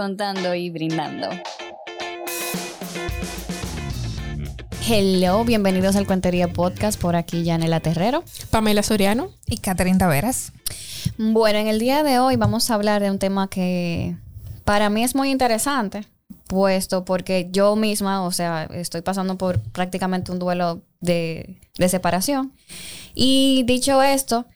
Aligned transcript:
contando 0.00 0.54
y 0.54 0.70
brindando. 0.70 1.28
Hello, 4.88 5.44
bienvenidos 5.44 5.94
al 5.94 6.06
Cuentería 6.06 6.48
Podcast 6.48 6.98
por 6.98 7.16
aquí 7.16 7.44
Yanela 7.44 7.80
Terrero. 7.80 8.24
Pamela 8.48 8.82
Soriano. 8.82 9.28
Y 9.46 9.58
Catherine 9.58 9.98
Taveras. 9.98 10.52
Bueno, 11.18 11.58
en 11.58 11.66
el 11.66 11.78
día 11.78 12.02
de 12.02 12.18
hoy 12.18 12.36
vamos 12.36 12.70
a 12.70 12.76
hablar 12.76 13.02
de 13.02 13.10
un 13.10 13.18
tema 13.18 13.50
que 13.50 14.16
para 14.64 14.88
mí 14.88 15.04
es 15.04 15.14
muy 15.14 15.30
interesante, 15.30 16.06
puesto 16.46 17.04
porque 17.04 17.50
yo 17.52 17.76
misma, 17.76 18.24
o 18.24 18.32
sea, 18.32 18.70
estoy 18.72 19.02
pasando 19.02 19.36
por 19.36 19.60
prácticamente 19.60 20.32
un 20.32 20.38
duelo 20.38 20.80
de, 21.00 21.60
de 21.76 21.88
separación. 21.90 22.54
Y 23.14 23.64
dicho 23.66 24.02
esto, 24.02 24.46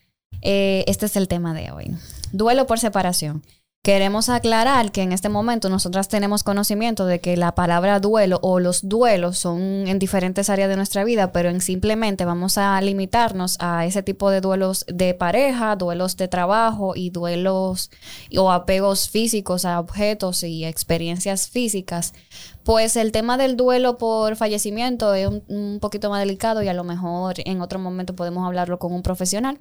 eh, 0.40 0.84
este 0.86 1.04
es 1.04 1.16
el 1.16 1.28
tema 1.28 1.52
de 1.52 1.70
hoy. 1.70 1.94
Duelo 2.32 2.66
por 2.66 2.78
separación. 2.78 3.42
Queremos 3.84 4.30
aclarar 4.30 4.92
que 4.92 5.02
en 5.02 5.12
este 5.12 5.28
momento 5.28 5.68
nosotras 5.68 6.08
tenemos 6.08 6.42
conocimiento 6.42 7.04
de 7.04 7.20
que 7.20 7.36
la 7.36 7.54
palabra 7.54 8.00
duelo 8.00 8.38
o 8.40 8.58
los 8.58 8.88
duelos 8.88 9.36
son 9.36 9.60
en 9.60 9.98
diferentes 9.98 10.48
áreas 10.48 10.70
de 10.70 10.76
nuestra 10.76 11.04
vida, 11.04 11.32
pero 11.32 11.50
en 11.50 11.60
simplemente 11.60 12.24
vamos 12.24 12.56
a 12.56 12.80
limitarnos 12.80 13.58
a 13.60 13.84
ese 13.84 14.02
tipo 14.02 14.30
de 14.30 14.40
duelos 14.40 14.86
de 14.88 15.12
pareja, 15.12 15.76
duelos 15.76 16.16
de 16.16 16.28
trabajo 16.28 16.94
y 16.96 17.10
duelos 17.10 17.90
o 18.34 18.50
apegos 18.50 19.10
físicos 19.10 19.66
a 19.66 19.78
objetos 19.80 20.44
y 20.44 20.64
experiencias 20.64 21.50
físicas. 21.50 22.14
Pues 22.62 22.96
el 22.96 23.12
tema 23.12 23.36
del 23.36 23.54
duelo 23.54 23.98
por 23.98 24.36
fallecimiento 24.36 25.12
es 25.12 25.28
un, 25.28 25.78
poquito 25.78 26.08
más 26.08 26.20
delicado 26.20 26.62
y 26.62 26.68
a 26.68 26.74
lo 26.74 26.84
mejor 26.84 27.34
en 27.44 27.60
otro 27.60 27.78
momento 27.78 28.16
podemos 28.16 28.46
hablarlo 28.46 28.78
con 28.78 28.94
un 28.94 29.02
profesional 29.02 29.60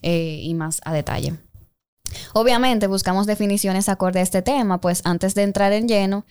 eh, 0.00 0.40
y 0.40 0.54
más 0.54 0.80
a 0.86 0.94
detalle. 0.94 1.34
Obviamente 2.32 2.86
buscamos 2.86 3.26
definiciones 3.26 3.88
acorde 3.88 4.20
a 4.20 4.22
este 4.22 4.42
tema, 4.42 4.80
pues 4.80 5.02
antes 5.04 5.34
de 5.34 5.42
entrar 5.42 5.72
en 5.72 5.88
lleno 5.88 6.24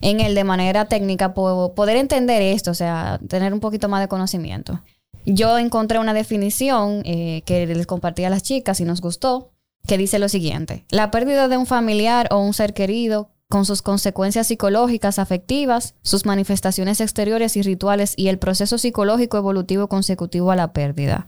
en 0.00 0.20
él 0.20 0.34
de 0.34 0.44
manera 0.44 0.86
técnica, 0.86 1.34
poder 1.34 1.96
entender 1.96 2.42
esto, 2.42 2.70
o 2.70 2.74
sea, 2.74 3.20
tener 3.28 3.52
un 3.52 3.60
poquito 3.60 3.88
más 3.88 4.00
de 4.00 4.08
conocimiento. 4.08 4.82
Yo 5.24 5.58
encontré 5.58 5.98
una 5.98 6.14
definición 6.14 7.02
eh, 7.04 7.42
que 7.44 7.66
les 7.66 7.86
compartí 7.86 8.24
a 8.24 8.30
las 8.30 8.42
chicas 8.42 8.80
y 8.80 8.84
nos 8.84 9.00
gustó, 9.00 9.52
que 9.86 9.98
dice 9.98 10.18
lo 10.18 10.28
siguiente, 10.28 10.84
la 10.90 11.10
pérdida 11.10 11.48
de 11.48 11.56
un 11.56 11.66
familiar 11.66 12.28
o 12.30 12.38
un 12.38 12.54
ser 12.54 12.74
querido 12.74 13.30
con 13.48 13.64
sus 13.64 13.80
consecuencias 13.80 14.46
psicológicas, 14.46 15.18
afectivas, 15.18 15.94
sus 16.02 16.26
manifestaciones 16.26 17.00
exteriores 17.00 17.56
y 17.56 17.62
rituales 17.62 18.12
y 18.16 18.28
el 18.28 18.38
proceso 18.38 18.76
psicológico 18.76 19.38
evolutivo 19.38 19.88
consecutivo 19.88 20.50
a 20.50 20.56
la 20.56 20.72
pérdida. 20.72 21.26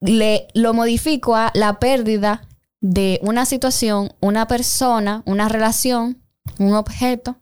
Le, 0.00 0.48
lo 0.54 0.74
modifico 0.74 1.34
a 1.34 1.50
la 1.54 1.78
pérdida 1.78 2.42
de 2.82 3.20
una 3.22 3.46
situación, 3.46 4.12
una 4.20 4.46
persona, 4.46 5.22
una 5.24 5.48
relación, 5.48 6.20
un 6.58 6.74
objeto 6.74 7.36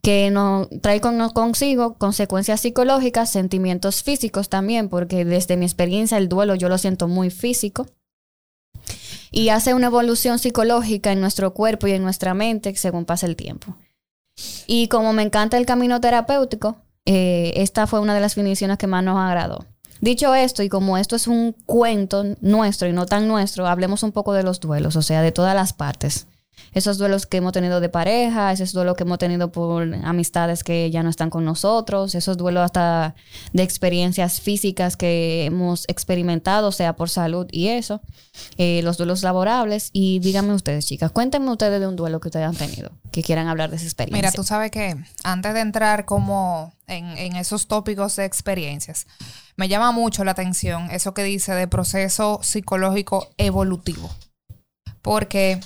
que 0.00 0.30
nos 0.30 0.68
trae 0.80 1.00
consigo 1.00 1.94
consecuencias 1.98 2.60
psicológicas, 2.60 3.30
sentimientos 3.30 4.02
físicos 4.02 4.48
también, 4.48 4.88
porque 4.88 5.26
desde 5.26 5.58
mi 5.58 5.66
experiencia 5.66 6.16
el 6.16 6.28
duelo 6.28 6.54
yo 6.54 6.68
lo 6.70 6.78
siento 6.78 7.08
muy 7.08 7.30
físico. 7.30 7.86
Y 9.32 9.50
hace 9.50 9.74
una 9.74 9.88
evolución 9.88 10.38
psicológica 10.38 11.12
en 11.12 11.20
nuestro 11.20 11.52
cuerpo 11.52 11.86
y 11.86 11.92
en 11.92 12.02
nuestra 12.02 12.32
mente 12.32 12.74
según 12.76 13.04
pasa 13.04 13.26
el 13.26 13.36
tiempo. 13.36 13.76
Y 14.66 14.88
como 14.88 15.12
me 15.12 15.22
encanta 15.22 15.58
el 15.58 15.66
camino 15.66 16.00
terapéutico, 16.00 16.78
eh, 17.04 17.52
esta 17.56 17.86
fue 17.86 18.00
una 18.00 18.14
de 18.14 18.20
las 18.20 18.34
definiciones 18.34 18.78
que 18.78 18.86
más 18.86 19.04
nos 19.04 19.18
agradó. 19.18 19.66
Dicho 20.00 20.34
esto, 20.34 20.62
y 20.62 20.68
como 20.68 20.96
esto 20.96 21.16
es 21.16 21.26
un 21.26 21.54
cuento 21.66 22.24
nuestro 22.40 22.88
y 22.88 22.92
no 22.92 23.04
tan 23.04 23.28
nuestro, 23.28 23.66
hablemos 23.66 24.02
un 24.02 24.12
poco 24.12 24.32
de 24.32 24.42
los 24.42 24.58
duelos, 24.58 24.96
o 24.96 25.02
sea, 25.02 25.20
de 25.20 25.32
todas 25.32 25.54
las 25.54 25.74
partes. 25.74 26.26
Esos 26.72 26.98
duelos 26.98 27.26
que 27.26 27.38
hemos 27.38 27.52
tenido 27.52 27.80
de 27.80 27.88
pareja, 27.88 28.52
esos 28.52 28.72
duelos 28.72 28.96
que 28.96 29.04
hemos 29.04 29.18
tenido 29.18 29.50
por 29.50 29.94
amistades 30.04 30.62
que 30.62 30.90
ya 30.90 31.02
no 31.02 31.10
están 31.10 31.30
con 31.30 31.44
nosotros, 31.44 32.14
esos 32.14 32.36
duelos 32.36 32.64
hasta 32.64 33.14
de 33.52 33.62
experiencias 33.62 34.40
físicas 34.40 34.96
que 34.96 35.44
hemos 35.46 35.84
experimentado, 35.88 36.72
sea 36.72 36.94
por 36.94 37.08
salud 37.10 37.46
y 37.50 37.68
eso, 37.68 38.00
eh, 38.56 38.80
los 38.82 38.96
duelos 38.96 39.22
laborables. 39.22 39.90
Y 39.92 40.20
díganme 40.20 40.54
ustedes, 40.54 40.86
chicas, 40.86 41.10
cuéntenme 41.10 41.50
ustedes 41.50 41.80
de 41.80 41.86
un 41.86 41.96
duelo 41.96 42.20
que 42.20 42.28
ustedes 42.28 42.46
han 42.46 42.56
tenido, 42.56 42.90
que 43.10 43.22
quieran 43.22 43.48
hablar 43.48 43.70
de 43.70 43.76
esa 43.76 43.86
experiencia. 43.86 44.16
Mira, 44.16 44.32
tú 44.32 44.44
sabes 44.44 44.70
que 44.70 44.96
antes 45.24 45.54
de 45.54 45.60
entrar 45.60 46.04
como 46.04 46.72
en, 46.86 47.06
en 47.18 47.36
esos 47.36 47.66
tópicos 47.66 48.16
de 48.16 48.24
experiencias, 48.24 49.06
me 49.56 49.68
llama 49.68 49.92
mucho 49.92 50.24
la 50.24 50.30
atención 50.30 50.90
eso 50.90 51.12
que 51.12 51.22
dice 51.22 51.52
de 51.52 51.68
proceso 51.68 52.40
psicológico 52.42 53.28
evolutivo. 53.36 54.10
Porque 55.02 55.60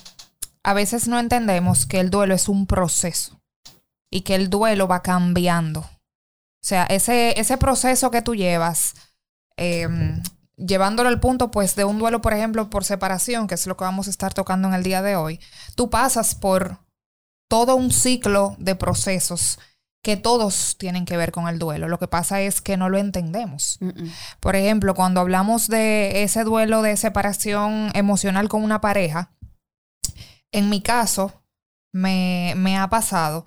a 0.65 0.73
veces 0.73 1.07
no 1.07 1.19
entendemos 1.19 1.87
que 1.87 2.01
el 2.01 2.11
duelo 2.11 2.35
es 2.35 2.49
un 2.49 2.67
proceso 2.67 3.41
y 4.11 4.23
que 4.23 4.35
el 4.35 4.49
duelo 4.49 4.89
va 4.89 5.03
cambiando. 5.03 5.81
O 5.81 6.67
sea, 6.67 6.85
ese, 6.85 7.39
ese 7.39 7.59
proceso 7.59 8.11
que 8.11 8.23
tú 8.23 8.35
llevas, 8.35 8.95
em, 9.57 10.23
llevándolo 10.57 11.11
al 11.11 11.21
punto, 11.21 11.51
pues, 11.51 11.77
de 11.77 11.85
un 11.85 11.99
duelo, 11.99 12.23
por 12.23 12.33
ejemplo, 12.33 12.71
por 12.71 12.85
separación, 12.85 13.47
que 13.47 13.55
es 13.55 13.67
lo 13.67 13.77
que 13.77 13.85
vamos 13.85 14.07
a 14.07 14.11
estar 14.11 14.33
tocando 14.33 14.67
en 14.69 14.75
el 14.75 14.83
día 14.83 15.03
de 15.03 15.17
hoy, 15.17 15.39
tú 15.75 15.91
pasas 15.91 16.35
por 16.35 16.79
todo 17.49 17.77
un 17.77 17.93
ciclo 17.93 18.57
de 18.59 18.75
procesos 18.75 19.59
que 20.03 20.17
todos 20.17 20.77
tienen 20.79 21.05
que 21.05 21.17
ver 21.19 21.31
con 21.31 21.49
el 21.49 21.59
duelo. 21.59 21.89
Lo 21.89 21.99
que 21.99 22.09
pasa 22.09 22.41
es 22.41 22.61
que 22.61 22.77
no 22.77 22.89
lo 22.89 22.99
entendemos. 22.99 23.79
Por 24.41 24.57
ejemplo, 24.57 24.95
cuando 24.95 25.21
hablamos 25.21 25.69
de 25.69 26.23
ese 26.23 26.45
duelo 26.45 26.83
de 26.83 26.97
separación 26.97 27.91
emocional 27.95 28.49
con 28.49 28.63
una 28.63 28.81
pareja, 28.81 29.31
en 30.54 30.69
mi 30.70 30.81
caso, 30.81 31.42
me, 31.92 32.54
me 32.56 32.78
ha 32.78 32.88
pasado 32.88 33.44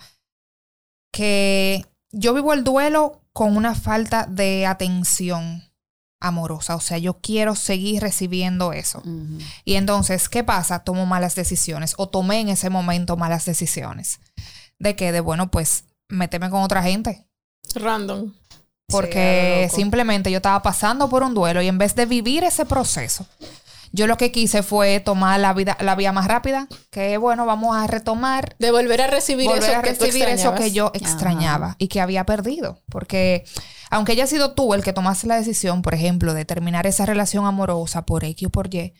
que 1.11 1.85
yo 2.11 2.33
vivo 2.33 2.53
el 2.53 2.63
duelo 2.63 3.21
con 3.33 3.55
una 3.55 3.75
falta 3.75 4.25
de 4.25 4.65
atención 4.65 5.63
amorosa. 6.19 6.75
O 6.75 6.79
sea, 6.79 6.97
yo 6.97 7.19
quiero 7.19 7.55
seguir 7.55 8.01
recibiendo 8.01 8.73
eso. 8.73 9.01
Y 9.63 9.75
entonces, 9.75 10.29
¿qué 10.29 10.43
pasa? 10.43 10.83
Tomo 10.83 11.05
malas 11.05 11.35
decisiones 11.35 11.93
o 11.97 12.09
tomé 12.09 12.41
en 12.41 12.49
ese 12.49 12.69
momento 12.69 13.17
malas 13.17 13.45
decisiones. 13.45 14.19
De 14.79 14.95
que, 14.95 15.11
de 15.11 15.21
bueno, 15.21 15.49
pues 15.49 15.85
meterme 16.09 16.49
con 16.49 16.61
otra 16.61 16.83
gente. 16.83 17.25
Random. 17.75 18.33
Porque 18.87 19.69
simplemente 19.73 20.31
yo 20.31 20.37
estaba 20.37 20.61
pasando 20.61 21.09
por 21.09 21.21
un 21.23 21.33
duelo 21.33 21.61
y 21.61 21.67
en 21.67 21.77
vez 21.77 21.93
de 21.95 22.05
vivir 22.05 22.43
ese 22.43 22.65
proceso, 22.65 23.25
yo 23.91 24.07
lo 24.07 24.17
que 24.17 24.31
quise 24.31 24.63
fue 24.63 24.99
tomar 24.99 25.39
la 25.39 25.53
vida, 25.53 25.77
la 25.79 25.95
vía 25.95 26.11
más 26.11 26.27
rápida, 26.27 26.67
que 26.89 27.17
bueno, 27.17 27.45
vamos 27.45 27.75
a 27.75 27.87
retomar. 27.87 28.55
De 28.59 28.71
volver 28.71 29.01
a 29.01 29.07
recibir, 29.07 29.49
eso, 29.51 29.71
a 29.75 29.81
recibir 29.81 30.25
que 30.25 30.33
eso 30.33 30.55
que 30.55 30.71
yo 30.71 30.91
extrañaba 30.93 31.75
y 31.79 31.87
que 31.87 32.01
había 32.01 32.25
perdido. 32.25 32.81
Porque 32.89 33.45
aunque 33.89 34.13
haya 34.13 34.27
sido 34.27 34.53
tú 34.53 34.73
el 34.73 34.83
que 34.83 34.93
tomaste 34.93 35.27
la 35.27 35.37
decisión, 35.37 35.81
por 35.81 35.93
ejemplo, 35.93 36.33
de 36.33 36.45
terminar 36.45 36.87
esa 36.87 37.05
relación 37.05 37.45
amorosa 37.45 38.05
por 38.05 38.23
X 38.23 38.47
o 38.47 38.49
por 38.49 38.73
Y, 38.73 38.93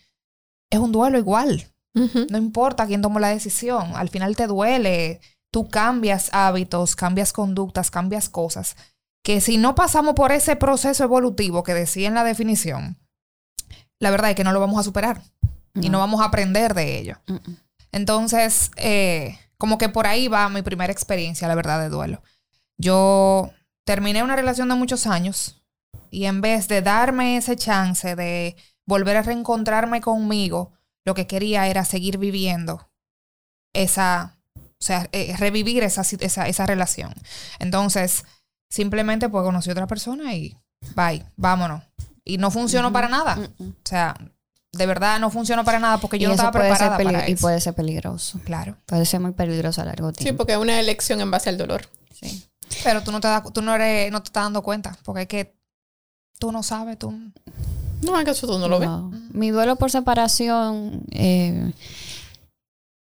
es 0.69 0.79
un 0.79 0.91
duelo 0.91 1.17
igual. 1.17 1.71
No 2.29 2.37
importa 2.37 2.85
quién 2.85 3.01
tomó 3.01 3.19
la 3.19 3.29
decisión, 3.29 3.93
al 3.95 4.09
final 4.09 4.35
te 4.35 4.45
duele 4.45 5.19
tú 5.51 5.69
cambias 5.69 6.29
hábitos, 6.33 6.95
cambias 6.95 7.33
conductas, 7.33 7.89
cambias 7.89 8.29
cosas, 8.29 8.75
que 9.23 9.41
si 9.41 9.57
no 9.57 9.75
pasamos 9.75 10.13
por 10.13 10.31
ese 10.31 10.55
proceso 10.55 11.03
evolutivo 11.03 11.63
que 11.63 11.73
decía 11.73 12.07
en 12.07 12.13
la 12.13 12.23
definición, 12.23 12.99
la 13.99 14.11
verdad 14.11 14.31
es 14.31 14.35
que 14.35 14.43
no 14.43 14.51
lo 14.51 14.59
vamos 14.59 14.79
a 14.79 14.83
superar 14.83 15.21
y 15.75 15.89
no 15.89 15.99
vamos 15.99 16.21
a 16.21 16.25
aprender 16.25 16.73
de 16.73 16.99
ello. 16.99 17.17
Entonces, 17.91 18.71
eh, 18.77 19.37
como 19.57 19.77
que 19.77 19.89
por 19.89 20.07
ahí 20.07 20.27
va 20.27 20.49
mi 20.49 20.61
primera 20.61 20.91
experiencia, 20.91 21.47
la 21.47 21.55
verdad, 21.55 21.79
de 21.79 21.89
duelo. 21.89 22.23
Yo 22.77 23.51
terminé 23.85 24.23
una 24.23 24.35
relación 24.35 24.69
de 24.69 24.75
muchos 24.75 25.07
años 25.07 25.61
y 26.09 26.25
en 26.25 26.41
vez 26.41 26.67
de 26.67 26.81
darme 26.81 27.37
ese 27.37 27.55
chance 27.55 28.15
de 28.15 28.55
volver 28.85 29.17
a 29.17 29.21
reencontrarme 29.21 30.01
conmigo, 30.01 30.73
lo 31.05 31.13
que 31.13 31.27
quería 31.27 31.67
era 31.67 31.85
seguir 31.85 32.17
viviendo 32.17 32.89
esa 33.73 34.37
o 34.79 34.83
sea, 34.83 35.09
eh, 35.11 35.35
revivir 35.37 35.83
esa, 35.83 36.01
esa, 36.01 36.47
esa 36.47 36.65
relación. 36.65 37.13
Entonces, 37.59 38.25
simplemente 38.69 39.27
pues 39.29 39.43
conocí 39.43 39.69
a 39.69 39.73
otra 39.73 39.87
persona 39.87 40.35
y 40.35 40.55
bye, 40.95 41.25
vámonos. 41.35 41.83
Y 42.27 42.37
no 42.37 42.51
funcionó 42.51 42.91
para 42.91 43.07
nada. 43.07 43.39
O 43.59 43.73
sea, 43.85 44.15
de 44.73 44.85
verdad 44.85 45.19
no 45.19 45.29
funcionó 45.29 45.63
para 45.63 45.79
nada 45.79 45.97
porque 45.97 46.19
yo 46.19 46.27
no 46.27 46.35
estaba 46.35 46.51
preparada 46.51 46.97
para 46.97 47.19
eso. 47.21 47.31
Y 47.31 47.35
puede 47.35 47.61
ser 47.61 47.73
peligroso. 47.73 48.39
Claro. 48.43 48.75
Puede 48.85 49.05
ser 49.05 49.21
muy 49.21 49.31
peligroso 49.31 49.81
a 49.81 49.85
largo 49.85 50.11
tiempo. 50.11 50.31
Sí, 50.31 50.37
porque 50.37 50.53
es 50.53 50.59
una 50.59 50.79
elección 50.79 51.21
en 51.21 51.31
base 51.31 51.49
al 51.49 51.57
dolor. 51.57 51.87
Sí. 52.11 52.45
Pero 52.83 53.01
tú 53.01 53.11
no 53.11 53.21
te, 53.21 53.29
tú 53.53 53.61
no, 53.61 53.73
eres, 53.75 54.11
no 54.11 54.21
te 54.21 54.27
estás 54.27 54.43
dando 54.43 54.61
cuenta 54.61 54.97
porque 55.03 55.21
es 55.21 55.27
que 55.27 55.55
tú 56.37 56.51
no 56.51 56.63
sabes, 56.63 56.99
tú... 56.99 57.11
No, 58.01 58.19
es 58.19 58.25
que 58.25 58.31
eso 58.31 58.45
tú 58.45 58.59
no 58.59 58.67
lo 58.67 58.79
ves. 58.79 58.89
Mi 59.31 59.49
duelo 59.51 59.77
por 59.77 59.89
separación... 59.89 61.03
Eh, 61.11 61.71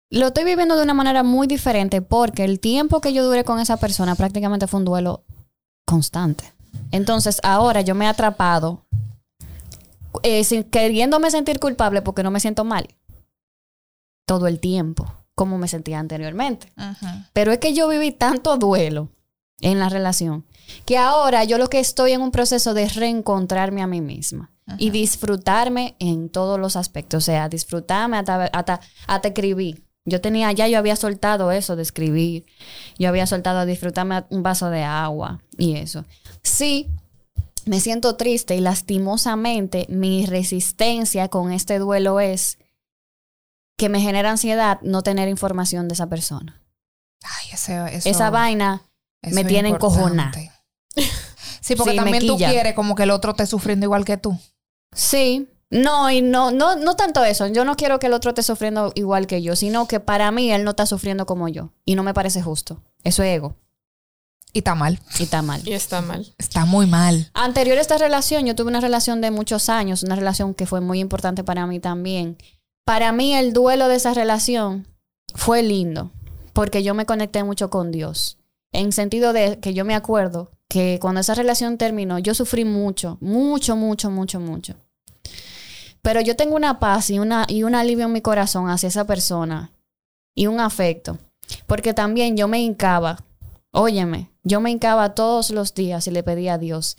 lo 0.10 0.28
estoy 0.28 0.44
viviendo 0.44 0.76
de 0.76 0.84
una 0.84 0.94
manera 0.94 1.24
muy 1.24 1.48
diferente 1.48 2.04
porque 2.04 2.44
el 2.44 2.60
tiempo 2.60 3.02
que 3.02 3.14
yo 3.14 3.26
duré 3.26 3.44
con 3.44 3.60
esa 3.60 3.78
persona 3.78 4.14
prácticamente 4.14 4.68
fue 4.68 4.80
un 4.80 4.86
duelo 4.86 5.24
constante. 5.86 6.54
Entonces 6.92 7.40
ahora 7.42 7.82
yo 7.82 7.96
me 7.96 8.06
he 8.06 8.08
atrapado 8.08 8.86
eh, 10.22 10.66
queriéndome 10.70 11.32
sentir 11.32 11.60
culpable 11.60 12.02
porque 12.02 12.24
no 12.24 12.32
me 12.32 12.40
siento 12.40 12.64
mal 12.64 12.88
todo 14.26 14.48
el 14.48 14.60
tiempo. 14.60 15.06
como 15.36 15.58
me 15.58 15.68
sentía 15.68 16.00
anteriormente. 16.00 16.72
Pero 17.34 17.52
es 17.52 17.58
que 17.58 17.74
yo 17.74 17.88
viví 17.88 18.12
tanto 18.12 18.58
duelo 18.58 19.10
en 19.62 19.80
la 19.80 19.90
relación 19.90 20.46
que 20.86 20.98
ahora 20.98 21.44
yo 21.44 21.58
lo 21.58 21.70
que 21.70 21.80
estoy 21.80 22.12
en 22.12 22.22
un 22.22 22.32
proceso 22.32 22.74
de 22.74 22.88
reencontrarme 22.88 23.82
a 23.82 23.88
mí 23.88 24.02
misma 24.02 24.52
y 24.78 24.92
disfrutarme 24.92 25.96
en 26.00 26.30
todos 26.30 26.60
los 26.60 26.76
aspectos. 26.76 27.24
O 27.24 27.26
sea, 27.26 27.50
disfrutarme 27.50 28.18
hasta, 28.18 28.46
hasta, 28.46 28.80
hasta 29.08 29.28
escribir. 29.28 29.84
Yo 30.06 30.22
tenía, 30.22 30.52
ya 30.52 30.68
yo 30.68 30.78
había 30.78 30.96
soltado 30.96 31.52
eso 31.52 31.76
de 31.76 31.82
escribir. 31.82 32.46
Yo 33.00 33.10
había 33.10 33.26
soltado 33.26 33.66
disfrutarme 33.66 34.24
un 34.30 34.44
vaso 34.44 34.70
de 34.70 34.84
agua 34.84 35.42
y 35.58 35.78
eso. 35.78 36.06
Sí, 36.44 36.90
me 37.66 37.80
siento 37.80 38.16
triste 38.16 38.56
y 38.56 38.60
lastimosamente 38.62 39.86
mi 39.90 40.26
resistencia 40.26 41.28
con 41.30 41.52
este 41.52 41.80
duelo 41.80 42.20
es 42.20 42.58
que 43.78 43.90
me 43.90 44.00
genera 44.02 44.30
ansiedad 44.32 44.80
no 44.82 45.02
tener 45.02 45.28
información 45.30 45.88
de 45.88 45.94
esa 45.96 46.08
persona. 46.08 46.62
Ay, 47.24 47.50
ese- 47.54 47.96
eso, 47.96 48.10
Esa 48.10 48.30
vaina 48.30 48.84
eso 49.22 49.36
me 49.36 49.44
tiene 49.46 49.70
encojonada. 49.70 50.32
Sí, 51.62 51.76
porque 51.76 51.92
Sí, 51.92 51.96
también 51.98 52.28
tú 52.28 52.38
quieres 52.52 52.74
como 52.74 52.94
que 52.96 53.04
el 53.04 53.12
otro 53.12 53.32
esté 53.32 53.46
sufriendo 53.46 53.86
igual 53.86 54.04
que 54.06 54.18
tú. 54.18 54.38
Sí. 54.92 55.48
No, 55.70 56.12
y 56.12 56.22
no, 56.22 56.52
no, 56.52 56.76
no 56.76 56.96
tanto 56.96 57.24
eso. 57.24 57.48
Yo 57.48 57.66
no 57.66 57.76
quiero 57.76 57.98
que 57.98 58.06
el 58.08 58.14
otro 58.14 58.30
esté 58.32 58.44
sufriendo 58.44 58.92
igual 58.96 59.26
que 59.26 59.42
yo, 59.42 59.56
sino 59.56 59.88
que 59.88 60.00
para 60.00 60.30
mí 60.30 60.52
él 60.52 60.64
no 60.66 60.72
está 60.72 60.86
sufriendo 60.86 61.26
como 61.26 61.48
yo. 61.48 61.72
Y 61.86 61.96
no 61.96 62.04
me 62.04 62.14
parece 62.14 62.42
justo. 62.44 62.84
Eso 63.04 63.24
es 63.24 63.36
ego. 63.36 63.56
Y 64.54 64.60
está 64.60 64.76
mal. 64.76 65.00
Y 65.20 65.24
está 65.24 65.42
mal. 65.42 65.68
Y 65.68 65.74
está 65.74 66.02
mal. 66.02 66.34
Está 66.38 66.66
muy 66.66 66.86
mal. 66.86 67.32
Anterior 67.34 67.78
a 67.80 67.82
esta 67.82 67.98
relación, 67.98 68.46
yo 68.46 68.54
tuve 68.56 68.70
una 68.70 68.82
relación 68.82 69.20
de 69.20 69.32
muchos 69.32 69.68
años, 69.68 70.04
una 70.04 70.16
relación 70.16 70.54
que 70.54 70.68
fue 70.68 70.80
muy 70.80 71.00
importante 71.00 71.44
para 71.44 71.66
mí 71.66 71.80
también. 71.80 72.38
Para 72.86 73.12
mí 73.12 73.34
el 73.34 73.54
duelo 73.54 73.88
de 73.88 73.96
esa 73.96 74.14
relación 74.14 74.88
fue 75.34 75.64
lindo, 75.64 76.12
porque 76.54 76.84
yo 76.84 76.94
me 76.94 77.08
conecté 77.08 77.44
mucho 77.44 77.72
con 77.72 77.92
Dios. 77.92 78.38
En 78.72 78.92
sentido 78.92 79.34
de 79.34 79.60
que 79.60 79.74
yo 79.74 79.86
me 79.86 79.96
acuerdo 79.96 80.52
que 80.70 81.00
cuando 81.02 81.22
esa 81.22 81.34
relación 81.34 81.78
terminó, 81.78 82.20
yo 82.20 82.36
sufrí 82.36 82.64
mucho, 82.64 83.18
mucho, 83.22 83.76
mucho, 83.76 84.12
mucho, 84.12 84.40
mucho. 84.40 84.76
Pero 86.04 86.22
yo 86.22 86.36
tengo 86.36 86.56
una 86.56 86.80
paz 86.80 87.10
y, 87.10 87.18
una, 87.18 87.46
y 87.48 87.64
un 87.64 87.74
alivio 87.74 88.06
en 88.06 88.12
mi 88.12 88.22
corazón 88.22 88.70
hacia 88.70 88.90
esa 88.90 89.06
persona 89.06 89.72
y 90.36 90.48
un 90.48 90.60
afecto, 90.60 91.18
porque 91.66 91.94
también 91.94 92.36
yo 92.36 92.48
me 92.48 92.62
hincaba, 92.62 93.24
óyeme, 93.72 94.33
yo 94.44 94.62
me 94.62 94.72
hincaba 94.72 95.16
todos 95.16 95.50
los 95.50 95.74
días 95.74 96.08
y 96.08 96.12
le 96.12 96.24
pedía 96.24 96.56
a 96.56 96.58
Dios, 96.58 96.98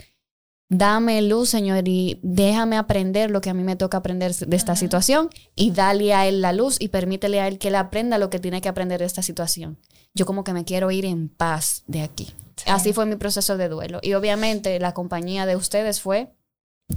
dame 0.69 1.21
luz, 1.23 1.51
Señor, 1.51 1.87
y 1.87 2.19
déjame 2.23 2.77
aprender 2.77 3.31
lo 3.31 3.41
que 3.41 3.51
a 3.51 3.55
mí 3.55 3.63
me 3.63 3.77
toca 3.77 3.99
aprender 3.99 4.35
de 4.35 4.57
esta 4.57 4.77
situación 4.77 5.31
y 5.55 5.71
dale 5.71 6.15
a 6.15 6.27
Él 6.27 6.41
la 6.41 6.53
luz 6.53 6.77
y 6.81 6.89
permítele 6.89 7.41
a 7.41 7.49
Él 7.49 7.59
que 7.59 7.69
Él 7.69 7.77
aprenda 7.77 8.19
lo 8.19 8.31
que 8.31 8.41
tiene 8.41 8.61
que 8.61 8.69
aprender 8.69 9.01
de 9.01 9.07
esta 9.07 9.23
situación. 9.23 9.79
Yo 10.15 10.27
como 10.27 10.45
que 10.45 10.53
me 10.53 10.65
quiero 10.65 10.91
ir 10.91 11.05
en 11.05 11.29
paz 11.29 11.83
de 11.87 12.03
aquí. 12.03 12.33
Así 12.67 12.93
fue 12.93 13.05
mi 13.05 13.17
proceso 13.17 13.57
de 13.57 13.69
duelo. 13.69 13.99
Y 14.03 14.15
obviamente 14.15 14.79
la 14.79 14.95
compañía 14.95 15.45
de 15.45 15.57
ustedes 15.57 16.01
fue 16.01 16.33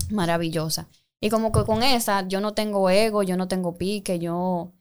maravillosa. 0.10 0.88
Y 1.20 1.30
como 1.30 1.52
que 1.52 1.64
con 1.64 1.82
esa 1.82 2.28
yo 2.28 2.42
no 2.42 2.54
tengo 2.54 2.90
ego, 2.90 3.24
yo 3.24 3.38
no 3.38 3.48
tengo 3.48 3.78
pique, 3.78 4.20
yo... 4.20 4.72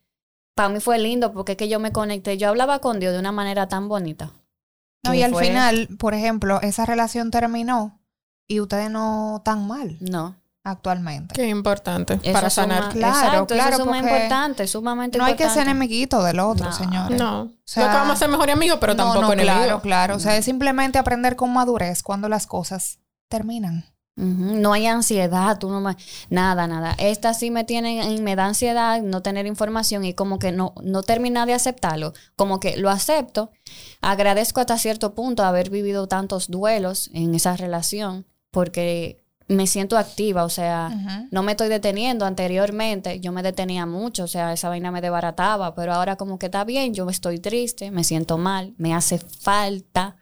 Para 0.55 0.71
mí 0.71 0.81
fue 0.81 0.99
lindo 0.99 1.35
porque 1.35 1.53
es 1.53 1.59
que 1.59 1.69
yo 1.69 1.79
me 1.79 1.93
conecté, 1.93 2.39
yo 2.39 2.49
hablaba 2.49 2.79
con 2.79 2.99
Dios 2.99 3.13
de 3.13 3.19
una 3.19 3.33
manera 3.33 3.69
tan 3.69 3.89
bonita. 3.89 4.33
No, 5.04 5.14
y 5.14 5.22
al 5.22 5.32
fue- 5.32 5.46
final, 5.46 5.88
por 5.98 6.14
ejemplo, 6.14 6.60
esa 6.62 6.84
relación 6.87 7.31
terminó 7.31 8.00
y 8.48 8.60
ustedes 8.60 8.90
no 8.90 9.40
tan 9.44 9.66
mal 9.66 9.96
No. 10.00 10.37
actualmente. 10.64 11.34
Qué 11.34 11.48
importante 11.48 12.14
Eso 12.22 12.32
para 12.32 12.50
suma- 12.50 12.66
sanar. 12.75 12.93
Claro, 12.93 13.14
exacto, 13.16 13.46
claro, 13.54 13.69
eso 13.70 13.70
es 13.70 13.76
sumamente 13.84 14.08
porque 14.08 14.22
importante, 14.25 14.66
sumamente 14.66 15.19
No 15.19 15.25
hay 15.25 15.34
que 15.34 15.38
ser 15.44 15.48
importante. 15.48 15.70
enemiguito 15.70 16.22
del 16.25 16.40
otro, 16.40 16.66
No. 16.66 16.72
señores. 16.72 17.19
No. 17.20 17.52
sea, 17.64 17.84
no 17.87 17.90
que 17.93 17.96
vamos 17.98 18.14
a 18.14 18.16
ser 18.16 18.28
mejores 18.28 18.54
amigos, 18.56 18.78
pero 18.81 18.94
No, 18.94 19.04
tampoco 19.04 19.20
no, 19.26 19.32
enemigos. 19.32 19.56
claro, 19.58 19.81
claro. 19.82 20.16
O 20.16 20.19
sea, 20.20 20.37
es 20.37 20.44
simplemente 20.44 20.98
aprender 20.98 21.37
con 21.37 21.52
madurez 21.52 22.02
cuando 22.02 22.28
las 22.28 22.46
cosas 22.48 22.98
terminan. 23.28 23.84
No 24.17 24.73
hay 24.73 24.87
ansiedad, 24.87 25.59
tú 25.59 25.69
no 25.69 25.95
nada, 26.31 26.67
nada. 26.67 26.95
Esta 26.99 27.35
sí 27.35 27.51
me 27.51 27.65
tiene, 27.65 28.15
y 28.15 28.23
me 28.23 28.35
da 28.35 28.47
ansiedad 28.47 29.03
no 29.03 29.21
tener 29.21 29.45
información 29.47 30.05
y 30.05 30.15
como 30.15 30.39
que 30.39 30.53
no, 30.53 30.73
no 30.83 31.03
terminar 31.03 31.47
de 31.47 31.53
aceptarlo. 31.53 32.15
Como 32.35 32.59
que 32.59 32.79
lo 32.79 32.89
acepto, 32.89 33.51
agradezco 34.01 34.61
hasta 34.61 34.79
cierto 34.79 35.15
punto 35.15 35.45
haber 35.45 35.69
vivido 35.69 36.09
tantos 36.09 36.49
duelos 36.49 37.11
en 37.13 37.35
esa 37.35 37.57
relación 37.57 38.25
porque 38.51 39.23
me 39.49 39.67
siento 39.67 39.97
activa, 39.97 40.45
o 40.45 40.49
sea, 40.49 41.29
no 41.31 41.43
me 41.43 41.53
estoy 41.53 41.69
deteniendo. 41.69 42.25
Anteriormente 42.25 43.21
yo 43.21 43.33
me 43.33 43.43
detenía 43.43 43.87
mucho, 43.87 44.25
o 44.25 44.29
sea, 44.29 44.53
esa 44.53 44.69
vaina 44.69 44.91
me 44.91 45.01
desbarataba, 45.01 45.75
pero 45.75 45.93
ahora 45.93 46.17
como 46.17 46.39
que 46.39 46.47
está 46.47 46.65
bien, 46.65 46.95
yo 46.95 47.09
estoy 47.11 47.39
triste, 47.39 47.91
me 47.91 48.03
siento 48.03 48.39
mal, 48.39 48.75
me 48.79 48.95
hace 48.95 49.19
falta. 49.19 50.17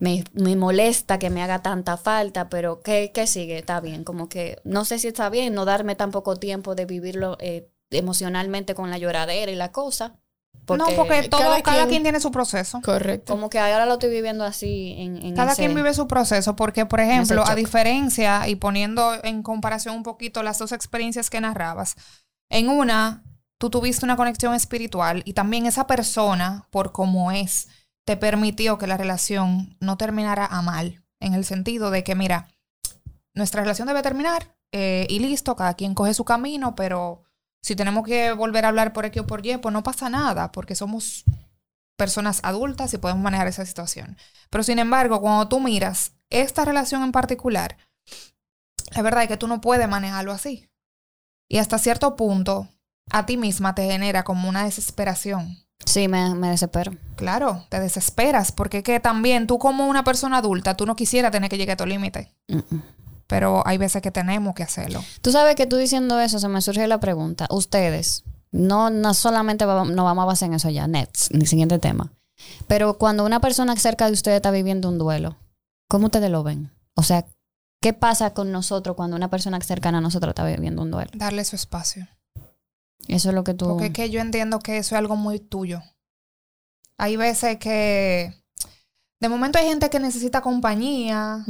Me, 0.00 0.24
me 0.32 0.56
molesta 0.56 1.18
que 1.18 1.30
me 1.30 1.42
haga 1.42 1.60
tanta 1.62 1.96
falta, 1.96 2.48
pero 2.48 2.80
¿qué, 2.82 3.12
qué 3.14 3.26
sigue? 3.28 3.58
Está 3.58 3.80
bien, 3.80 4.02
como 4.02 4.28
que 4.28 4.58
no 4.64 4.84
sé 4.84 4.98
si 4.98 5.08
está 5.08 5.28
bien 5.30 5.54
no 5.54 5.64
darme 5.64 5.94
tan 5.94 6.10
poco 6.10 6.36
tiempo 6.36 6.74
de 6.74 6.86
vivirlo 6.86 7.36
eh, 7.38 7.70
emocionalmente 7.90 8.74
con 8.74 8.90
la 8.90 8.98
lloradera 8.98 9.52
y 9.52 9.56
la 9.56 9.72
cosa. 9.72 10.16
no, 10.68 10.86
porque 10.96 11.28
todo, 11.28 11.40
cada 11.40 11.62
cada, 11.62 11.76
quien- 11.82 11.88
quien 11.88 12.02
tiene 12.04 12.20
su 12.20 12.30
proceso. 12.30 12.80
Correcto. 12.82 13.32
como 13.32 13.50
que 13.50 13.58
ahora 13.58 13.84
lo 13.86 13.94
estoy 13.94 14.10
viviendo 14.10 14.44
así 14.44 14.94
en, 14.98 15.16
en 15.24 15.34
Cada 15.36 15.52
ese- 15.52 15.62
quien 15.62 15.74
vive 15.74 15.92
su 15.94 16.06
proceso, 16.06 16.56
porque, 16.56 16.86
por 16.86 17.00
ejemplo, 17.00 17.44
a 17.46 17.54
diferencia 17.54 18.48
y 18.48 18.54
poniendo 18.56 19.12
en 19.22 19.42
comparación 19.42 19.96
un 19.96 20.02
poquito 20.02 20.42
las 20.42 20.58
dos 20.58 20.72
experiencias 20.72 21.28
que 21.28 21.40
narrabas, 21.40 21.96
en 22.48 22.68
una, 22.68 23.22
tú 23.58 23.68
tuviste 23.68 24.04
una 24.04 24.16
conexión 24.16 24.54
espiritual 24.54 25.22
y 25.26 25.34
también 25.34 25.66
esa 25.66 25.86
persona, 25.86 26.66
por 26.70 26.92
cómo 26.92 27.32
es, 27.32 27.68
te 28.04 28.16
permitió 28.16 28.78
que 28.78 28.86
la 28.86 28.96
relación 28.96 29.76
no 29.80 29.96
terminara 29.96 30.46
a 30.46 30.62
mal, 30.62 31.04
en 31.20 31.34
el 31.34 31.44
sentido 31.44 31.90
de 31.90 32.02
que, 32.04 32.14
mira, 32.14 32.48
nuestra 33.34 33.62
relación 33.62 33.86
debe 33.86 34.02
terminar 34.02 34.56
eh, 34.72 35.06
y 35.08 35.18
listo, 35.18 35.56
cada 35.56 35.74
quien 35.74 35.94
coge 35.94 36.14
su 36.14 36.24
camino, 36.24 36.74
pero 36.74 37.24
si 37.62 37.76
tenemos 37.76 38.04
que 38.04 38.32
volver 38.32 38.64
a 38.64 38.68
hablar 38.68 38.92
por 38.92 39.04
X 39.04 39.22
o 39.22 39.26
por 39.26 39.44
Y, 39.44 39.56
pues 39.58 39.72
no 39.72 39.82
pasa 39.82 40.08
nada, 40.08 40.52
porque 40.52 40.74
somos 40.74 41.24
personas 41.96 42.40
adultas 42.42 42.94
y 42.94 42.98
podemos 42.98 43.22
manejar 43.22 43.46
esa 43.48 43.66
situación. 43.66 44.16
Pero 44.48 44.64
sin 44.64 44.78
embargo, 44.78 45.20
cuando 45.20 45.48
tú 45.48 45.60
miras 45.60 46.12
esta 46.30 46.64
relación 46.64 47.02
en 47.02 47.12
particular, 47.12 47.76
la 48.92 49.02
verdad 49.02 49.24
es 49.24 49.28
que 49.28 49.36
tú 49.36 49.46
no 49.46 49.60
puedes 49.60 49.88
manejarlo 49.88 50.32
así. 50.32 50.68
Y 51.48 51.58
hasta 51.58 51.78
cierto 51.78 52.16
punto, 52.16 52.68
a 53.10 53.26
ti 53.26 53.36
misma 53.36 53.74
te 53.74 53.84
genera 53.84 54.22
como 54.22 54.48
una 54.48 54.64
desesperación. 54.64 55.58
Sí, 55.84 56.08
me, 56.08 56.34
me 56.34 56.50
desespero. 56.50 56.92
Claro, 57.16 57.64
te 57.68 57.80
desesperas, 57.80 58.52
porque 58.52 58.78
es 58.78 58.84
que 58.84 59.00
también 59.00 59.46
tú 59.46 59.58
como 59.58 59.86
una 59.88 60.04
persona 60.04 60.38
adulta, 60.38 60.76
tú 60.76 60.86
no 60.86 60.94
quisieras 60.96 61.32
tener 61.32 61.50
que 61.50 61.58
llegar 61.58 61.74
a 61.74 61.76
tu 61.78 61.86
límite, 61.86 62.32
pero 63.26 63.62
hay 63.66 63.78
veces 63.78 64.02
que 64.02 64.10
tenemos 64.10 64.54
que 64.54 64.62
hacerlo. 64.62 65.02
Tú 65.22 65.32
sabes 65.32 65.54
que 65.56 65.66
tú 65.66 65.76
diciendo 65.76 66.20
eso 66.20 66.38
se 66.38 66.48
me 66.48 66.60
surge 66.60 66.86
la 66.86 66.98
pregunta. 67.00 67.46
Ustedes, 67.50 68.24
no, 68.52 68.90
no 68.90 69.14
solamente 69.14 69.64
va- 69.64 69.84
no 69.84 70.04
vamos 70.04 70.22
a 70.22 70.26
basar 70.26 70.48
en 70.48 70.54
eso 70.54 70.68
ya, 70.70 70.86
next, 70.86 71.32
el 71.34 71.46
siguiente 71.46 71.78
tema. 71.78 72.12
Pero 72.66 72.98
cuando 72.98 73.24
una 73.24 73.40
persona 73.40 73.76
cerca 73.76 74.06
de 74.06 74.12
ustedes 74.12 74.36
está 74.36 74.50
viviendo 74.50 74.88
un 74.88 74.98
duelo, 74.98 75.36
¿cómo 75.88 76.06
ustedes 76.06 76.30
lo 76.30 76.42
ven? 76.42 76.72
O 76.96 77.02
sea, 77.02 77.24
¿qué 77.82 77.92
pasa 77.92 78.32
con 78.34 78.50
nosotros 78.52 78.96
cuando 78.96 79.16
una 79.16 79.28
persona 79.28 79.60
cercana 79.60 79.98
a 79.98 80.00
nosotros 80.00 80.30
está 80.32 80.44
viviendo 80.44 80.82
un 80.82 80.90
duelo? 80.90 81.10
Darle 81.14 81.44
su 81.44 81.56
espacio. 81.56 82.06
Eso 83.08 83.28
es 83.30 83.34
lo 83.34 83.44
que 83.44 83.54
tú... 83.54 83.66
Porque 83.68 83.86
es 83.86 83.92
que 83.92 84.10
yo 84.10 84.20
entiendo 84.20 84.58
que 84.60 84.78
eso 84.78 84.94
es 84.94 84.98
algo 84.98 85.16
muy 85.16 85.38
tuyo. 85.40 85.82
Hay 86.96 87.16
veces 87.16 87.58
que 87.58 88.34
de 89.20 89.28
momento 89.28 89.58
hay 89.58 89.66
gente 89.66 89.90
que 89.90 90.00
necesita 90.00 90.40
compañía, 90.40 91.44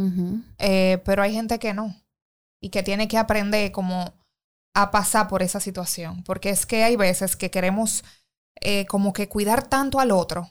eh, 0.59 1.01
pero 1.05 1.23
hay 1.23 1.33
gente 1.33 1.59
que 1.59 1.75
no. 1.75 1.95
Y 2.61 2.71
que 2.71 2.83
tiene 2.83 3.09
que 3.09 3.19
aprender 3.19 3.73
como 3.73 4.13
a 4.75 4.91
pasar 4.91 5.29
por 5.29 5.43
esa 5.43 5.61
situación. 5.61 6.23
Porque 6.25 6.51
es 6.51 6.67
que 6.67 6.85
hay 6.85 6.97
veces 6.97 7.37
que 7.37 7.51
queremos 7.51 8.05
eh, 8.61 8.87
como 8.87 9.13
que 9.13 9.29
cuidar 9.29 9.67
tanto 9.67 10.01
al 10.01 10.11
otro 10.11 10.51